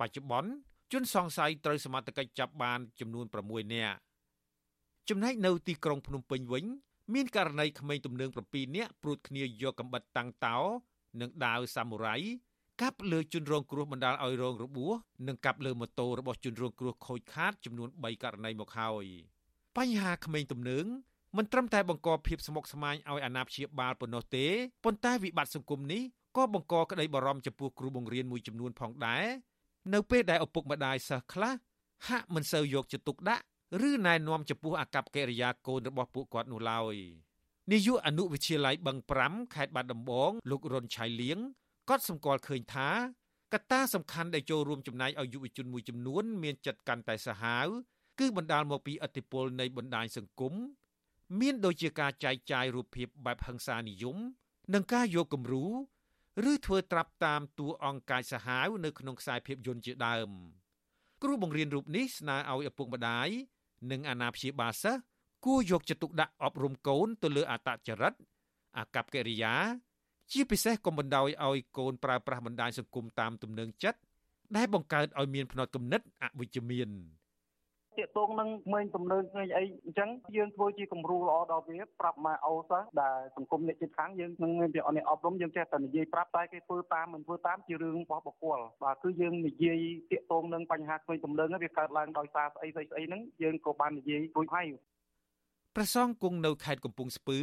[0.00, 0.50] បច្ចុប្បន្ន
[0.92, 3.98] ជនសង្ស័យត្រូវសមត្ថកិច្ចចាប់បានចំនួន6នាក់
[5.08, 6.64] ចំណែកនៅទីក្រុងភ្នំពេញវិញ
[7.14, 10.58] មានករណីក្មេងទំនើង7នាក់ព្រួតគ្នាយកកំបិតតាំងតោ
[11.20, 12.16] និងដាវសាមូរ៉ៃ
[12.82, 14.92] កាប់លើជនរងគ្រោះបណ្ដាលឲ្យរងរបួស
[15.28, 19.04] និងកាប់លើម៉ូតូរបស់ជនរងគ្រោះខូចខាតចំនួន3ករណីមកហើយ
[19.76, 20.86] បញ្ហាក្មេងទំនើង
[21.36, 24.46] មិនត្រឹមតែបង្កភាពស្មុគស្មាញឲ្យអាណាព្យាបាលប៉ុណ្ណោះទេ
[24.84, 26.02] ប៉ុន្តែវិបត្តិសង្គមនេះ
[26.36, 29.24] ក៏បង្កក្តីបារម្ភចំពោះគ្រូបង្រៀនមួយចំនួនផងដែរ
[29.94, 31.52] នៅពេលដែលឪពុកម្ដាយសិស្សខ្លះ
[32.08, 33.44] ហាក់មិនសូវយកចិត្តទុកដាក់
[33.88, 36.96] ឬណែនាំចំពោះអាកប្បកិរិយាកូនរបស់ពួកគាត់នោះឡើយ
[37.72, 41.38] នាយកអនុវិទ្យាល័យបឹង5ខេត្តបាត់ដំបងលោករុនឆៃលៀង
[41.88, 42.88] គាត់សម្គាល់ឃើញថា
[43.54, 47.66] កត្តាសំខាន់ដែលចូលរួមចំណែកឲ្យយុវជនមួយចំនួន មានចិត្តកាន់តែសាហាវ
[48.18, 50.54] គឺបណ្ដាលមកពីឥទ្ធិពលនៃបណ្ដាញសង្គម
[51.40, 54.16] មានដូចជាការចែកចាយរូបភាពបែបហិង្សានិយម
[54.74, 55.66] និងការយកគំរូ
[56.50, 60.30] ឬធ្វើត្រាប់តាមតួអង្គកាយសាហាវនៅក្នុងខ្សែភាពយន្តជាដើម
[61.22, 63.28] គ្រូបង្រៀនរូបនេះស្នើឲ្យឪពុកម្ដាយ
[63.90, 65.02] និងអាណាព្យាបាលសិស្ស
[65.46, 68.14] គួរយកចិត្តទុកដាក់អប់រំកូនទៅលើអត្តចរិត
[68.78, 69.54] អាកប្បកិរិយា
[70.32, 73.98] ជាពិសេសកុំបណ្ដោយឲ្យកូនប្រើប្រាស់បណ្ដាញសង្គមតាមទំនឹងចិត្ត
[74.56, 76.90] ដែលបង្កើតឲ្យមានផ្នត់គំនិតអវិជ្ជមាន
[77.98, 89.78] តាកតងនឹងក្មេងទំនើងក្មេងអីអញ្ចឹងយើងធ្វើជាគំរូល្អដល់វាប្រាប់ម៉ែអូសិស្សដែលសង្គមអ្នកជិតខាងយើងនឹងមានពីអនអប់រំយើងចេះតែនិយាយប្រាប់តែគេធ្វើតាមមិនធ្វើតាមជារឿងរបស់បុគ្គលបាទគឺយើងនិយាយ
[90.10, 94.66] តាកតងនឹងបញ្ហាក្មេងទំនើងវាកើតឡើងដោយសារស្អីស្អីស្អីហ្នឹងយើងក៏បាននិយាយរួចហើយ
[95.74, 97.38] ព្រះសង្ឃគង់នៅខេត្តកំពង់ស្ពឺ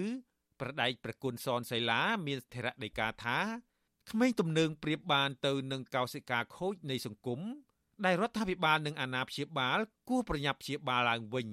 [0.60, 3.40] ប្រដែកប្រគុណសនសៃឡាមានស្ថិរដីកាថា
[4.12, 7.40] ក្មេងទំនើងប្រៀបបានទៅនឹងកោសិកាខូចនៃសង្គម
[8.06, 9.80] ដែលរដ្ឋាភិបាលនិងអាណាព្យាបាល
[10.10, 11.50] គួរប្រញាប់ព្យាបាលឡើងវិញ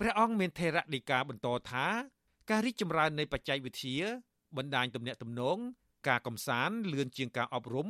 [0.00, 1.86] ព្រះអង្គមានថេរដីកាបន្តថា
[2.50, 3.98] ការរីកចម្រើននៃបច្ចេកវិទ្យា
[4.56, 5.58] បណ្ដាញទំនាក់ទំនង
[6.08, 7.88] ការកំសាន្តលឿនជាងការអប់រំ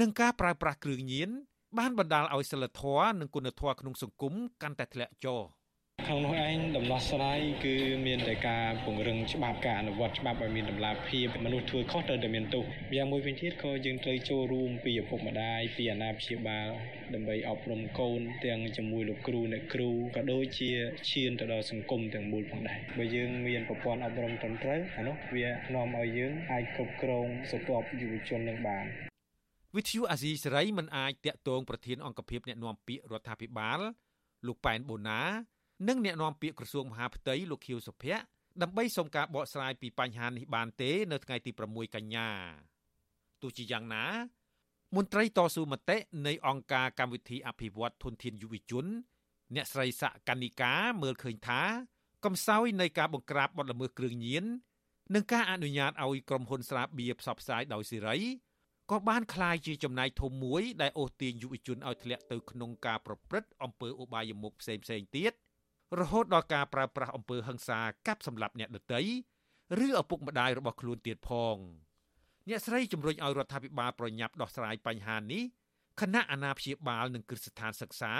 [0.00, 1.30] និងការប្រើប្រាស់គ្រឿងញៀន
[1.78, 5.40] បានបណ្ដាលឲ្យសិលធម៌និងគុណធម៌ក្នុងសង្គមកាន់តែធ្លាក់ចុះ
[6.08, 7.74] ខាងនោះឯងដំណោះស្រាយគឺ
[8.06, 16.68] មានតែការពង្រឹងច្បាប់ការអនុវត្តច្បាប់ឲ្យមានតម្លាភាពមនុស្សធ្វើខុសត្រូវតែមានទោសម្យ៉ាងមួយវិញទៀតក៏យើងត្រូវចូលរួមពីឪពុកម្ដាយពីអាណាព្យាបាល
[17.14, 20.70] ដើម្បីអប់រំកូនទាំងជាមួយលោកគ្រូអ្នកគ្រូក៏ដូចជា
[21.10, 28.86] ឈានទៅដល់សង្គមទាំងមូលផងដែរបើយើងមានប្រព័ន្ធអប់រំត្រឹមត្រូវអានោះវានាំឲ្យយើងអាចគ្រប់គ្រងស្រទាប់យុវជននឹងបាន
[29.76, 33.80] វិទ្យុអាស៊ីសេរីមិនអាចតាក់ទងប្រធានអង្គភិបអ្នកណាំពាក្យរដ្ឋាភិបាល
[34.46, 35.20] លោកប៉ែនបូណា
[35.87, 38.23] និងអ្នកនាំពាក្យក្រសួងមហាផ្ទៃលោកខៀវសុភ័ក្រ
[38.61, 42.29] ដើម្បីសុំការបកស្រាយពីបញ្ហានេះបានទេ នៅថ្ងៃទី6កញ្ញា
[43.41, 44.05] ទោះជាយ៉ាងណា
[44.95, 45.97] មន្ត្រីតស៊ូមតិ
[46.27, 48.85] នៃអង្គការកម្មវិធីអភិវឌ្ឍធនធានយុវជន
[49.55, 51.61] អ្នកស្រីសកនិកាមើលឃើញថា
[52.25, 54.45] កំសោយនៃការបង្ក្រាបបទល្មើសគ្រឿងញៀន
[55.15, 58.17] និងការអនុញ្ញាតឲ្យក្រុមហ៊ុនស្រាបៀរផ្សព្វផ្សាយដោយសេរី
[58.91, 64.83] ក៏បានคล้ายជាចំណាយធំមួយដែលអូសទាញយុវជនឲ្យធ្លាក់ទៅក្នុងការប្រព្រឹត្តអំពើឧបាយមុខផ្សេងៗ
[65.17, 65.33] ទៀត
[66.00, 69.00] រហូតដល់ការប្រើប្រាស់អំពើហិង្សាកាប់សម្លាប់អ្នកដទៃ
[69.84, 71.56] ឬឪពុកម្ដាយរបស់ខ្លួនទៀតផង
[72.48, 75.42] អ្នកស្រីជំរុញឲ្យរដ្ឋាភិបាលប្រញាប់ដោះស្រាយបញ្ហានេះ
[76.00, 78.14] គណៈអាណាព្យាបាលនិងគ្រឹះស្ថានសិក្សា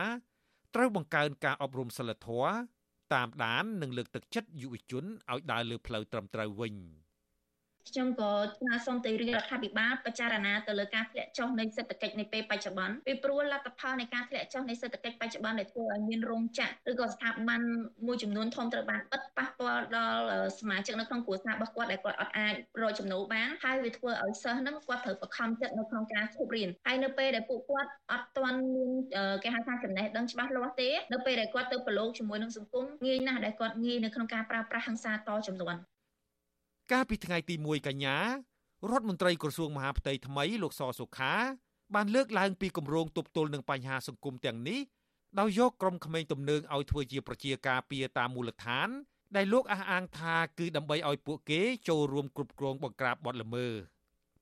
[0.75, 2.53] ត្រូវបង្កើនការអប់រំសិលធម៌
[3.15, 6.75] តាមដាននិងលើកទឹកចិត្តយុវជនឲ្យដើរលើផ្លូវត្រឹមត្រូវវិញ
[7.91, 17.61] ខ្ញុំក៏ស្នើសុំទៅរាជរដ្ឋាភិបាលពិចារណាទៅលើការធ្លាក់ចុះនៃសេដ្ឋកិច្ចនៃពេលបច្ចុប្បន្នពីព្រោះលទ្ធផលនៃការធ្លាក់ចុះនៃសេដ្ឋកិច្ចបច្ចុប្បន្នដែលធ្វើឲ្យមានរោងចក្រឬក៏ស្ថាប័ន
[18.07, 20.25] មួយចំនួនធំត្រូវបានបិទប៉ះពាល់ដល់
[20.59, 28.91] សមាជិកនៅក្នុងគ្រួសាររបស់គាត់ដែលគាត់អត់អាចរកចំណូលបានហើយវាធ្វើឲ្យសិស្សហ្នឹងគាត់ត្រូវបខំចិត្តនៅក្នុងការឈប់រៀនហើយនៅពេលដែលពួកគាត់អត់ទាន់មាន
[29.43, 35.77] គេហៅថាចំណេះដឹងច្បាស់លាស់ទេនៅពេលដែលគាត់ទៅប្រឡូកជាមួយនឹងសង្គមងាយណាស់ដែលគាត់ងាយនៅក្នុងការប្រើប្រាស់ហិង្សាតចំនួន
[36.91, 38.17] កាលពីថ្ងៃទី1កញ្ញា
[38.91, 41.35] រដ្ឋមន្ត្រីក្រសួងមហាផ្ទៃថ្មីលោកសសុខា
[41.95, 44.81] បានលើកឡើងពីគម្រោងទប់ទល់នឹងបញ្ហាសង្គមទាំងនេះ
[45.39, 48.89] ដោយយកក្រុមក្មេងទំនើងឲ្យធ្វើជាប្រជាការពារតាមមូលដ្ឋាន
[49.37, 53.73] ដែលលោកអះអាងថាគឺដើម្បីឲ្យពួកគេចូលរួមគ្រប់គ្រងបង្ក្រាបបទល្មើស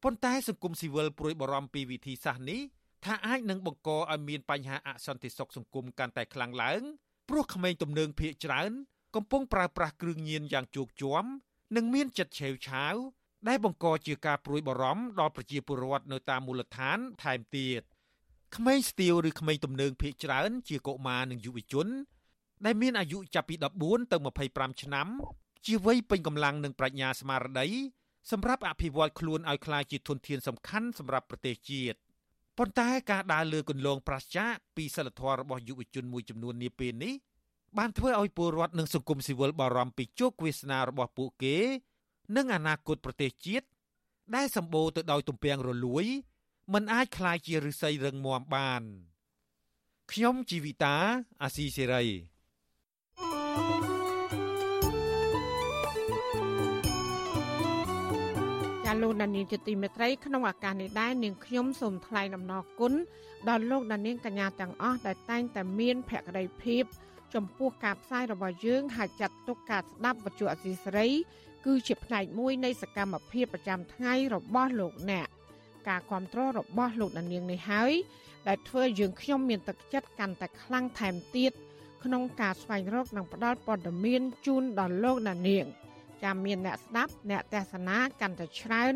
[0.03, 2.61] ប៉ុន្តែសង្គមស៊ីវិលព្រួយបារម្ភពីវិធីសាស្ត្រនេះ
[3.05, 6.83] ថាអាចនឹងបង្កឲ្យមានបញ្ហាអសន្តិសុខសង្គមកាន់តែខ្លាំងឡើង
[7.29, 8.71] ព្រោះក្មេងទំនើងភៀកច្រើន
[9.15, 11.25] កំពុងប្រើប្រាស់គ្រឿងញៀនយ៉ាងជោគជាំ
[11.77, 12.95] និងមានចិត្តឆេវឆាវ
[13.49, 17.83] ដែលបង្កជាការព្រួយបារម្ភដល់ប្រជាពលរដ្ឋនៅតាមមូលដ្ឋានថែមទៀត
[18.57, 21.87] ក្មេងស្ទាវឬក្មេងទំនើងភៀកច្រើន ជាកុមារនិងយុវជន
[22.65, 24.17] ដែលមានអាយុចាប់ពី14ទៅ
[24.49, 25.09] 25ឆ្នាំ
[25.67, 27.69] ជាវ័យពេញកម្លាំងនិងប្រាជ្ញាស្មារតី
[28.31, 31.99] សម្រាប់អភិវឌ្ឍខ្លួនឲ្យក្លាយជាធនធានសំខាន់សម្រាប់ប្រទេសជាតិ
[32.59, 37.15] ប៉ុន្តែការដើរលើគន្លងប្រឆាចពីសិលធម៌របស់យុវជនមួយចំនួននាពេលនេះ
[37.78, 41.58] បានធ្វើឲ្យពលរដ្ឋនិងសង្គមស៊ីវិលបារម្ភពីជោគវាសនារបស់ពួកគេ
[42.36, 43.68] និងអនាគតប្រទេសជាតិ
[44.36, 46.06] ដែលសម្បូរទៅដោយទំពាំងរលួយ
[46.74, 48.82] มันអាចคลายជាឫស្សីរឹងមាំបាន
[50.12, 50.96] ខ្ញុំជីវិតា
[51.42, 62.94] អាស៊ីសេរីាលោកដានៀងជាទីមេត្រីក្នុងឱកាសនេះដែរនាងខ្ញុំសូមថ្លែងអំណរគុណ
[63.50, 66.84] ដល់លោកដានៀងកញ្ញាទាំងអស់ដែលតែងតែមានភក្ដីភាព
[67.35, 71.09] ចំពោះការផ្សាយរបស់យើងហើយចាត់ទុកការស្ដាប់វិទ្យុអសីសេរី
[71.67, 75.29] គឺជាផ្នែកមួយនៃសកម្មភាពប្រចាំថ្ងៃរបស់លោកអ្នក
[75.89, 77.93] ការគ្រប់គ្រងរបស់លោកដានៀងនេះហើយ
[78.49, 81.53] ដែលធ្វើយើងខ្ញុំមានទឹកចិត្តកាន់តែខ្លាំងថែមទៀត
[82.05, 85.65] ក្នុងការស្វែងរកនិងផ្តល់ព័ត៌មានជូនដល់លោកដានៀង
[86.23, 88.95] ចាំមានអ្នកស្ដាប់អ្នកទេសនាកាន់តែច្រើន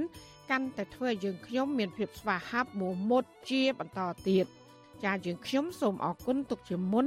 [0.51, 4.47] កាន់តែធ្វើឲ្យយើងខ្ញុំមានភាពស្វាហាប់មោះមុតជាបន្តទៀត
[5.05, 7.07] ចាយើងខ្ញុំសូមអរគុណទុកជាមុន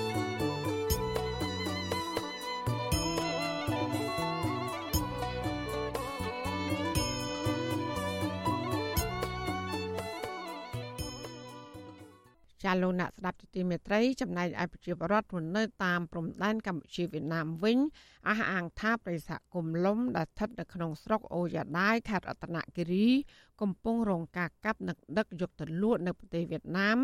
[12.63, 17.77] ចាលោកអ្នកស្ដាប់ទីមេត្រីចំណែកឯប្រជាពលរដ្ឋនៅតាមព្រំដែនកម្ពុជាវៀតណាមវិញ
[18.29, 23.07] អះអាងថាប្រិស័កគុំលំដែលស្ថិតនៅក្នុងស្រុកអូយ៉ាដាយខេត្តរតនគិរី
[23.61, 26.97] កំពុងរងការកាប់និងដឹកយកទៅលក់នៅប្រទេសវៀតណាម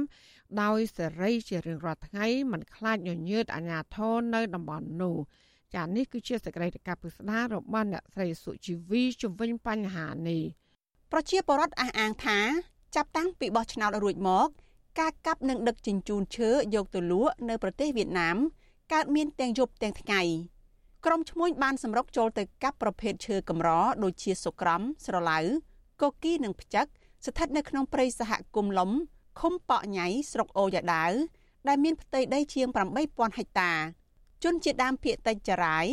[0.62, 5.18] ដោយសេរីជារៀងរាល់ថ្ងៃមិនខ្លាចញញើតអាញាធរនៅតំបន់នោះ
[5.76, 10.41] ចានេះគឺជាសេចក្តីរាយការណ៍ពិស្ដាររបស់អ្នកស្រីសុជីវីជំវិញបញ្ហានេះ
[11.12, 12.39] ប្រជាពលរដ្ឋអះអាងថា
[12.95, 14.49] ចាប់តាំងពីបោះឆ្នោតរួចមក
[15.00, 18.38] ការកាប់និងដឹកជញ្ជូនឈើយកទៅលក់នៅប្រទេសវៀតណាម
[18.93, 20.22] កើតមានទាំងយប់ទាំងថ្ងៃ
[21.06, 23.70] ក្រុមឈ្មួញបានសម្រុកចូលទៅកាប់ប្រភេទឈើកម្រ
[24.04, 25.39] ដូចជាសុក្រំស្រឡៅ
[26.02, 26.86] កូគីនិងផ្ចឹក
[27.26, 28.91] ស្ថិតនៅក្នុងព្រៃសហគមន៍លំ
[29.39, 31.12] ឃុំប៉ក់ញ៉ៃស្រុកអូយ៉ាដាវ
[31.68, 32.68] ដែលមានផ្ទៃដីជាង
[33.04, 33.72] 8000ហិកតា
[34.43, 35.86] ជនជាដើមភាគតិចចរាយ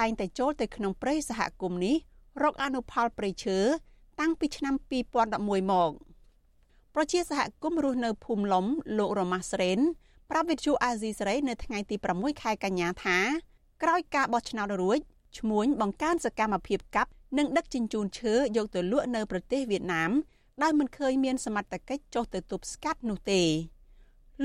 [0.00, 1.96] តែងតែចូលទៅក្នុងព្រៃសហគមន៍នេះ
[2.42, 3.58] រកអនុផលព្រៃឈើ
[4.20, 4.74] តាំងពីឆ្នាំ
[5.18, 5.92] 2011មក។
[6.94, 8.66] ប្រជាសហគមន៍រស់នៅភូមិឡុំ
[8.98, 9.78] លោករ៉ូម៉ាស្រេន
[10.30, 13.18] ប្រាប់វិទ្យុអាស៊ីសេរីនៅថ្ងៃទី6ខែកញ្ញាថា
[13.82, 14.98] ក្រោយការបោះឆ្នោតរួច
[15.38, 20.10] ឈ្មួញបង្កើនសកម្មភាពកាប់និងដឹកជញ្ជូនឈើយកទៅលក់នៅប្រទេសវៀតណាម
[20.62, 23.42] ដោយមិនឃើញមានសមត្ថកិច្ចចុះទៅទប់ស្កាត់នោះទេ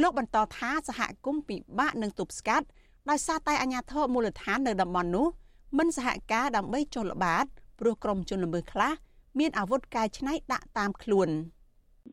[0.01, 2.65] លោកបន្តថាសហគមន៍ពិបាកនឹងទប់ស្កាត់
[3.09, 5.27] ដោយសារតែអាជ្ញាធរមូលដ្ឋាននៅតំបន់នោះ
[5.77, 7.45] មិនសហការដើម្បីចុះល្បាត
[7.79, 8.93] ព្រោះក្រុមជនល្មើសខ្លះ
[9.39, 11.29] មានអាវុធកែច្នៃដាក់តាមខ្លួន។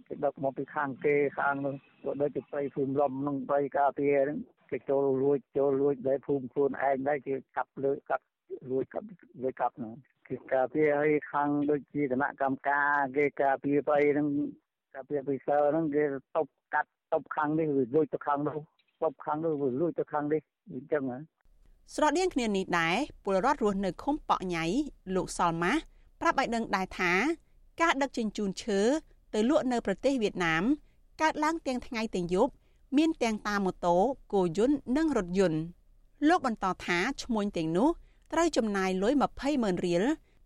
[0.06, 1.74] គេដឹកមកពីខាងគេខាងនោះ
[2.04, 4.38] ក៏ដូចជាព្រៃភូមិលំនឹងព្រៃការពារហ្នឹង
[4.70, 8.24] គេចូលលួចចូលលួចដែលភូមិខ្លួនឯងដែរគេកាប់លើកាប់
[8.70, 9.06] លួចកាប់
[9.42, 9.94] លួចកាប់ហ្នឹង
[10.28, 14.26] គេការពារឲ្យខាងដូចជាគណៈកម្មការគេការពារព្រៃហ្នឹង
[14.94, 16.04] ការពារពិសើហ្នឹងគេ
[16.36, 18.58] តបកាត់តបខាងនេះវាលួចទៅខាងនោះ
[19.02, 20.40] តបខាងនោះវាលួចទៅខាងនេះ
[20.72, 21.18] អញ្ចឹងហ៎
[21.94, 24.64] ស្រដៀងគ្នានេះដែរពលរដ្ឋរស់នៅឃុំប៉ក់ញ៉ៃ
[25.14, 25.80] លោកសលម៉ាស់
[26.20, 27.12] ប្រាប់ឲ្យដឹងដែរថា
[27.82, 28.80] ការដឹកជញ្ជូនឈើ
[29.34, 30.62] ទៅលក់នៅប្រទេសវៀតណាម
[31.22, 32.52] កើតឡើងទាំងថ្ងៃទាំងយប់
[32.96, 33.96] មានទាំងតាមម៉ូតូ
[34.32, 35.60] គោយន្តនិងរថយន្ត
[36.28, 37.88] លោកបន្តថាឈ្មួញទាំងនោះ
[38.32, 40.02] ត្រូវចំណាយលុយ20ម៉ឺនរៀល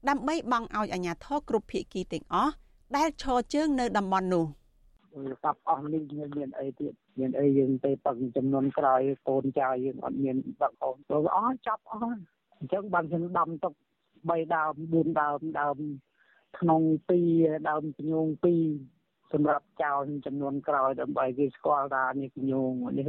[0.09, 2.53] ដើម្បីបង់ឲ្យអាជ្ញាធរគ្រប់ភាគីទាំងអស់
[2.97, 4.47] ដែលឈរជើងនៅតំបន់នោះ
[5.45, 6.03] កាប់អស់នេះ
[6.37, 12.17] មានអីទៀតមានអីយើងទៅពឹងចំនួនក្រោយកូនចៅយើងអត់មានដឹកអូនទៅអស់ចាប់អស់
[12.57, 13.73] អញ្ចឹងបានខ្ញុំដាំទុក
[14.19, 15.77] 3ដើម4ដើមដើម
[16.59, 16.81] ក្នុង
[17.25, 18.27] 2ដើមពញូង
[18.81, 23.09] 2សម្រាប់ចោលចំនួនក្រោយដើម្បីគេស្គាល់ថានេះពញូងនេះ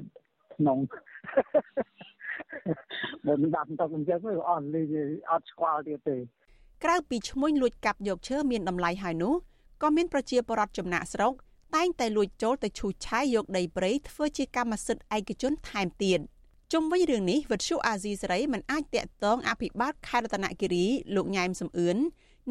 [0.56, 0.78] ក្នុង
[3.26, 4.84] បើដាំទុកអញ្ចឹងវាអត់លី
[5.32, 6.18] អត់ស្គាល់ទៀតទេ
[6.84, 9.34] ក្រៅពីឈ្មោះលួចកាប់យកឈើមានតម្លៃហើយនោះ
[9.84, 11.34] ក៏មានប្រជាពលរដ្ឋចំណាក់ស្រុក
[11.76, 16.20] តែងតែលួចចូលទៅឈូសឆាយយកដីព្រៃធ្វើជាកម្មសិទ្ធិឯកជនថែមទៀត
[16.74, 20.86] ជុំវិញរឿងនេះវិទ្យុអាស៊ីសេរីមិនអាចតាក់ទងអភិបាលខេត្តរតនគិរី
[21.16, 21.98] លោកញ៉ែមសំអឿន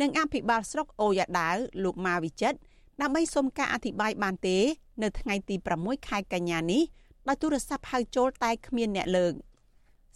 [0.00, 2.58] និងអភិបាលស្រុកអូយ៉ាដាវលោកម៉ាវិចិត្រ
[3.00, 4.58] ដើម្បីសុំការអធិប្បាយបានទេ
[5.02, 6.82] នៅថ្ងៃទី6ខែកញ្ញានេះ
[7.28, 9.34] ដោយទូរស័ព្ទហៅចូលតែគ្មានអ្នកលើក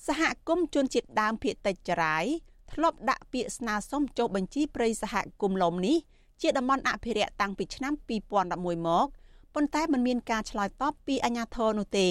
[0.06, 2.24] សហគមន៍ជនជាតិដើមភាគតិចចរាយ
[2.72, 5.96] ធ្លាប់ដាក់ពាក្យស្នើសុំចុះបញ្ជីព្រៃសហគមន៍លំនេះ
[6.42, 7.92] ជាតំបន់អភិរក្សតាំងពីឆ្នាំ
[8.40, 9.06] 2011មក
[9.54, 12.08] ប៉ុន្តែมันមានការឆ្លើយតបពីអាជ្ញាធរនោះទេ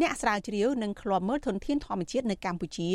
[0.00, 2.90] អ្នកស្រាវជ្រាវនិងឃ្លាំមើលធនធានធម្មជាតិនៅកម្ពុជា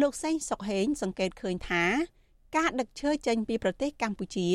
[0.00, 1.84] លោកសេងសុកហេងសង្កេតឃើញថា
[2.56, 4.48] ការដឹកឈើចេញពីប្រទេសកម្ពុជា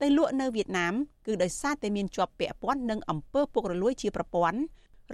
[0.00, 0.94] ទៅលក់នៅវៀតណាម
[1.26, 4.58] គឺដោយសារតែមានជាប់ពាក់ព័ន្ធនឹងអំពើពុករលួយជាប្រព័ន្ធ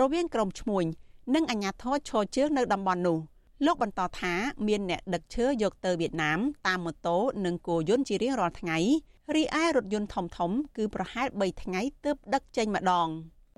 [0.01, 0.85] រវាងក្រុមឈ្មួញ
[1.35, 3.19] និងអាជ្ញាធរឈរជើងនៅតំបន់នោះ
[3.67, 4.35] លោកបន្តថា
[4.69, 8.79] មានអ្នកដឹកឈើយកទៅវៀតណាមតាមម៉ូតូនិងគោយន្តជារៀងរាល់ថ្ងៃ
[9.35, 13.09] រីឯរថយន្តធំធំ គឺប្រហែល3ថ្ងៃទើបដឹកចេញម្ដង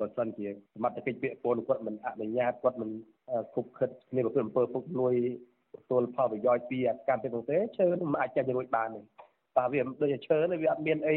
[0.01, 2.91] បើសិនជាសមត្ថកិច្ចពាក្យពលគាត់មិនអនុញ្ញាតគាត់មិន
[3.55, 5.15] គប់ខិតគ្នាប្រព្រឹត្តអំពើពុករលួយ
[5.77, 9.01] ទទួលផលប្រយោជន៍ពីកម្មទេទេឈើមិនអាចចេញរួចបានទេ
[9.57, 11.17] តែវាដូចជាឈើនេះវាអត់មានអី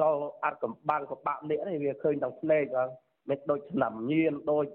[0.00, 0.02] ត
[0.44, 2.88] អត់កំបាំងកបាក់នេះវាឃើញទាំងភ្នែកហ្នឹង
[3.28, 4.66] មិនដូចឆ្នាំញៀនដូច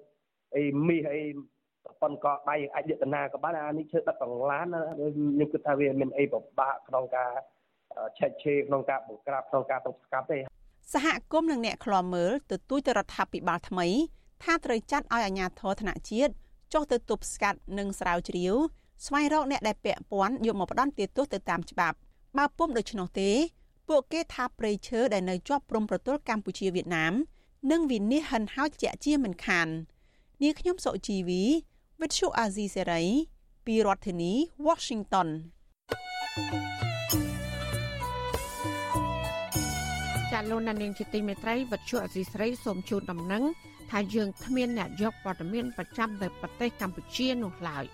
[0.55, 1.21] អីមីសអី
[2.01, 7.31] ប៉ុនកដៃអាចយតនាក៏បានអានេះឈើដឹកកន្លានខ្ញុំគិតថាវាមានអីពិបាកក្នុងការ
[8.17, 10.39] ឆែកឆេរក្នុងការបង្ក្រាបក្នុងការទប់ស្កាត់ទេ
[10.93, 13.87] សហគមន៍និងអ្នកខ្លាំមើលទទូចទៅរដ្ឋាភិបាលថ្មី
[14.43, 16.33] ថាត្រូវចាត់ឲ្យអាជ្ញាធរថ្នាក់ជាតិ
[16.73, 18.55] ចុះទៅទប់ស្កាត់និងស្រាវជ្រាវ
[19.05, 21.97] ស្វែងរកអ្នកដែលពាក់ព័ន្ធយកមកផ្ដន់ទោសទៅតាមច្បាប់
[22.37, 23.31] បើពុំដូច្នោះទេ
[23.89, 27.13] ពួកគេថាព្រៃឈើដែលនៅជាប់ព្រំប្រទល់កម្ពុជាវៀតណាម
[27.71, 29.67] នឹងវិនិច្ឆ័យហិនហោចជាជាមិនខាន
[30.41, 31.43] នាងខ្ញុំសុជីវី
[32.01, 33.03] វិទ្យុអាស៊ីសេរី
[33.65, 34.31] ពីរដ្ឋធានី
[34.67, 35.27] Washington
[40.31, 43.43] ចាលោកនាងជាទីមេត្រីវិទ្យុអាស៊ីសេរីសូមជូនដំណឹង
[43.91, 47.85] ថាយើងគ្មានអ្នកយកព័ត៌មានប្រចាំទៅប្រទេសកម្ពុជានោះឡើយ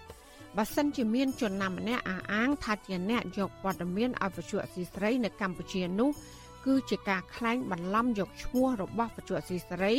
[0.57, 6.09] បើសិនជាមានជនណាម្នាក់អះអាងថាជាអ្នកយកព័ត៌មានឲ្យវិទ្យុអាស៊ីសេរីនៅកម្ពុជានោះ
[6.65, 9.95] គឺជាការក្លែងបន្លំយកឈ្មោះរបស់វិទ្យុអាស៊ីសេរី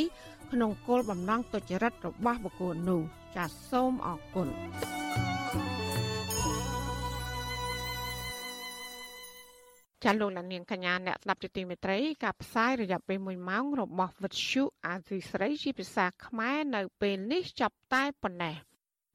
[0.53, 3.01] ក្នុងគោលបំណងទុច្ចរិតរបស់បុគ្គលនោះ
[3.37, 4.49] ចាសសូមអរគុណ
[10.05, 18.68] ចាលោកលានាងកញ្ញាអ្នកស្ដាប់ជាទីមេត្រីការផ្សាយរយៈពេល1ម៉ោងរបស់វិទ្យុអាស៊ីស្រីជាភាសាខ្មែរនៅពេលនេះចាប់តែប៉ុណ្ណេះ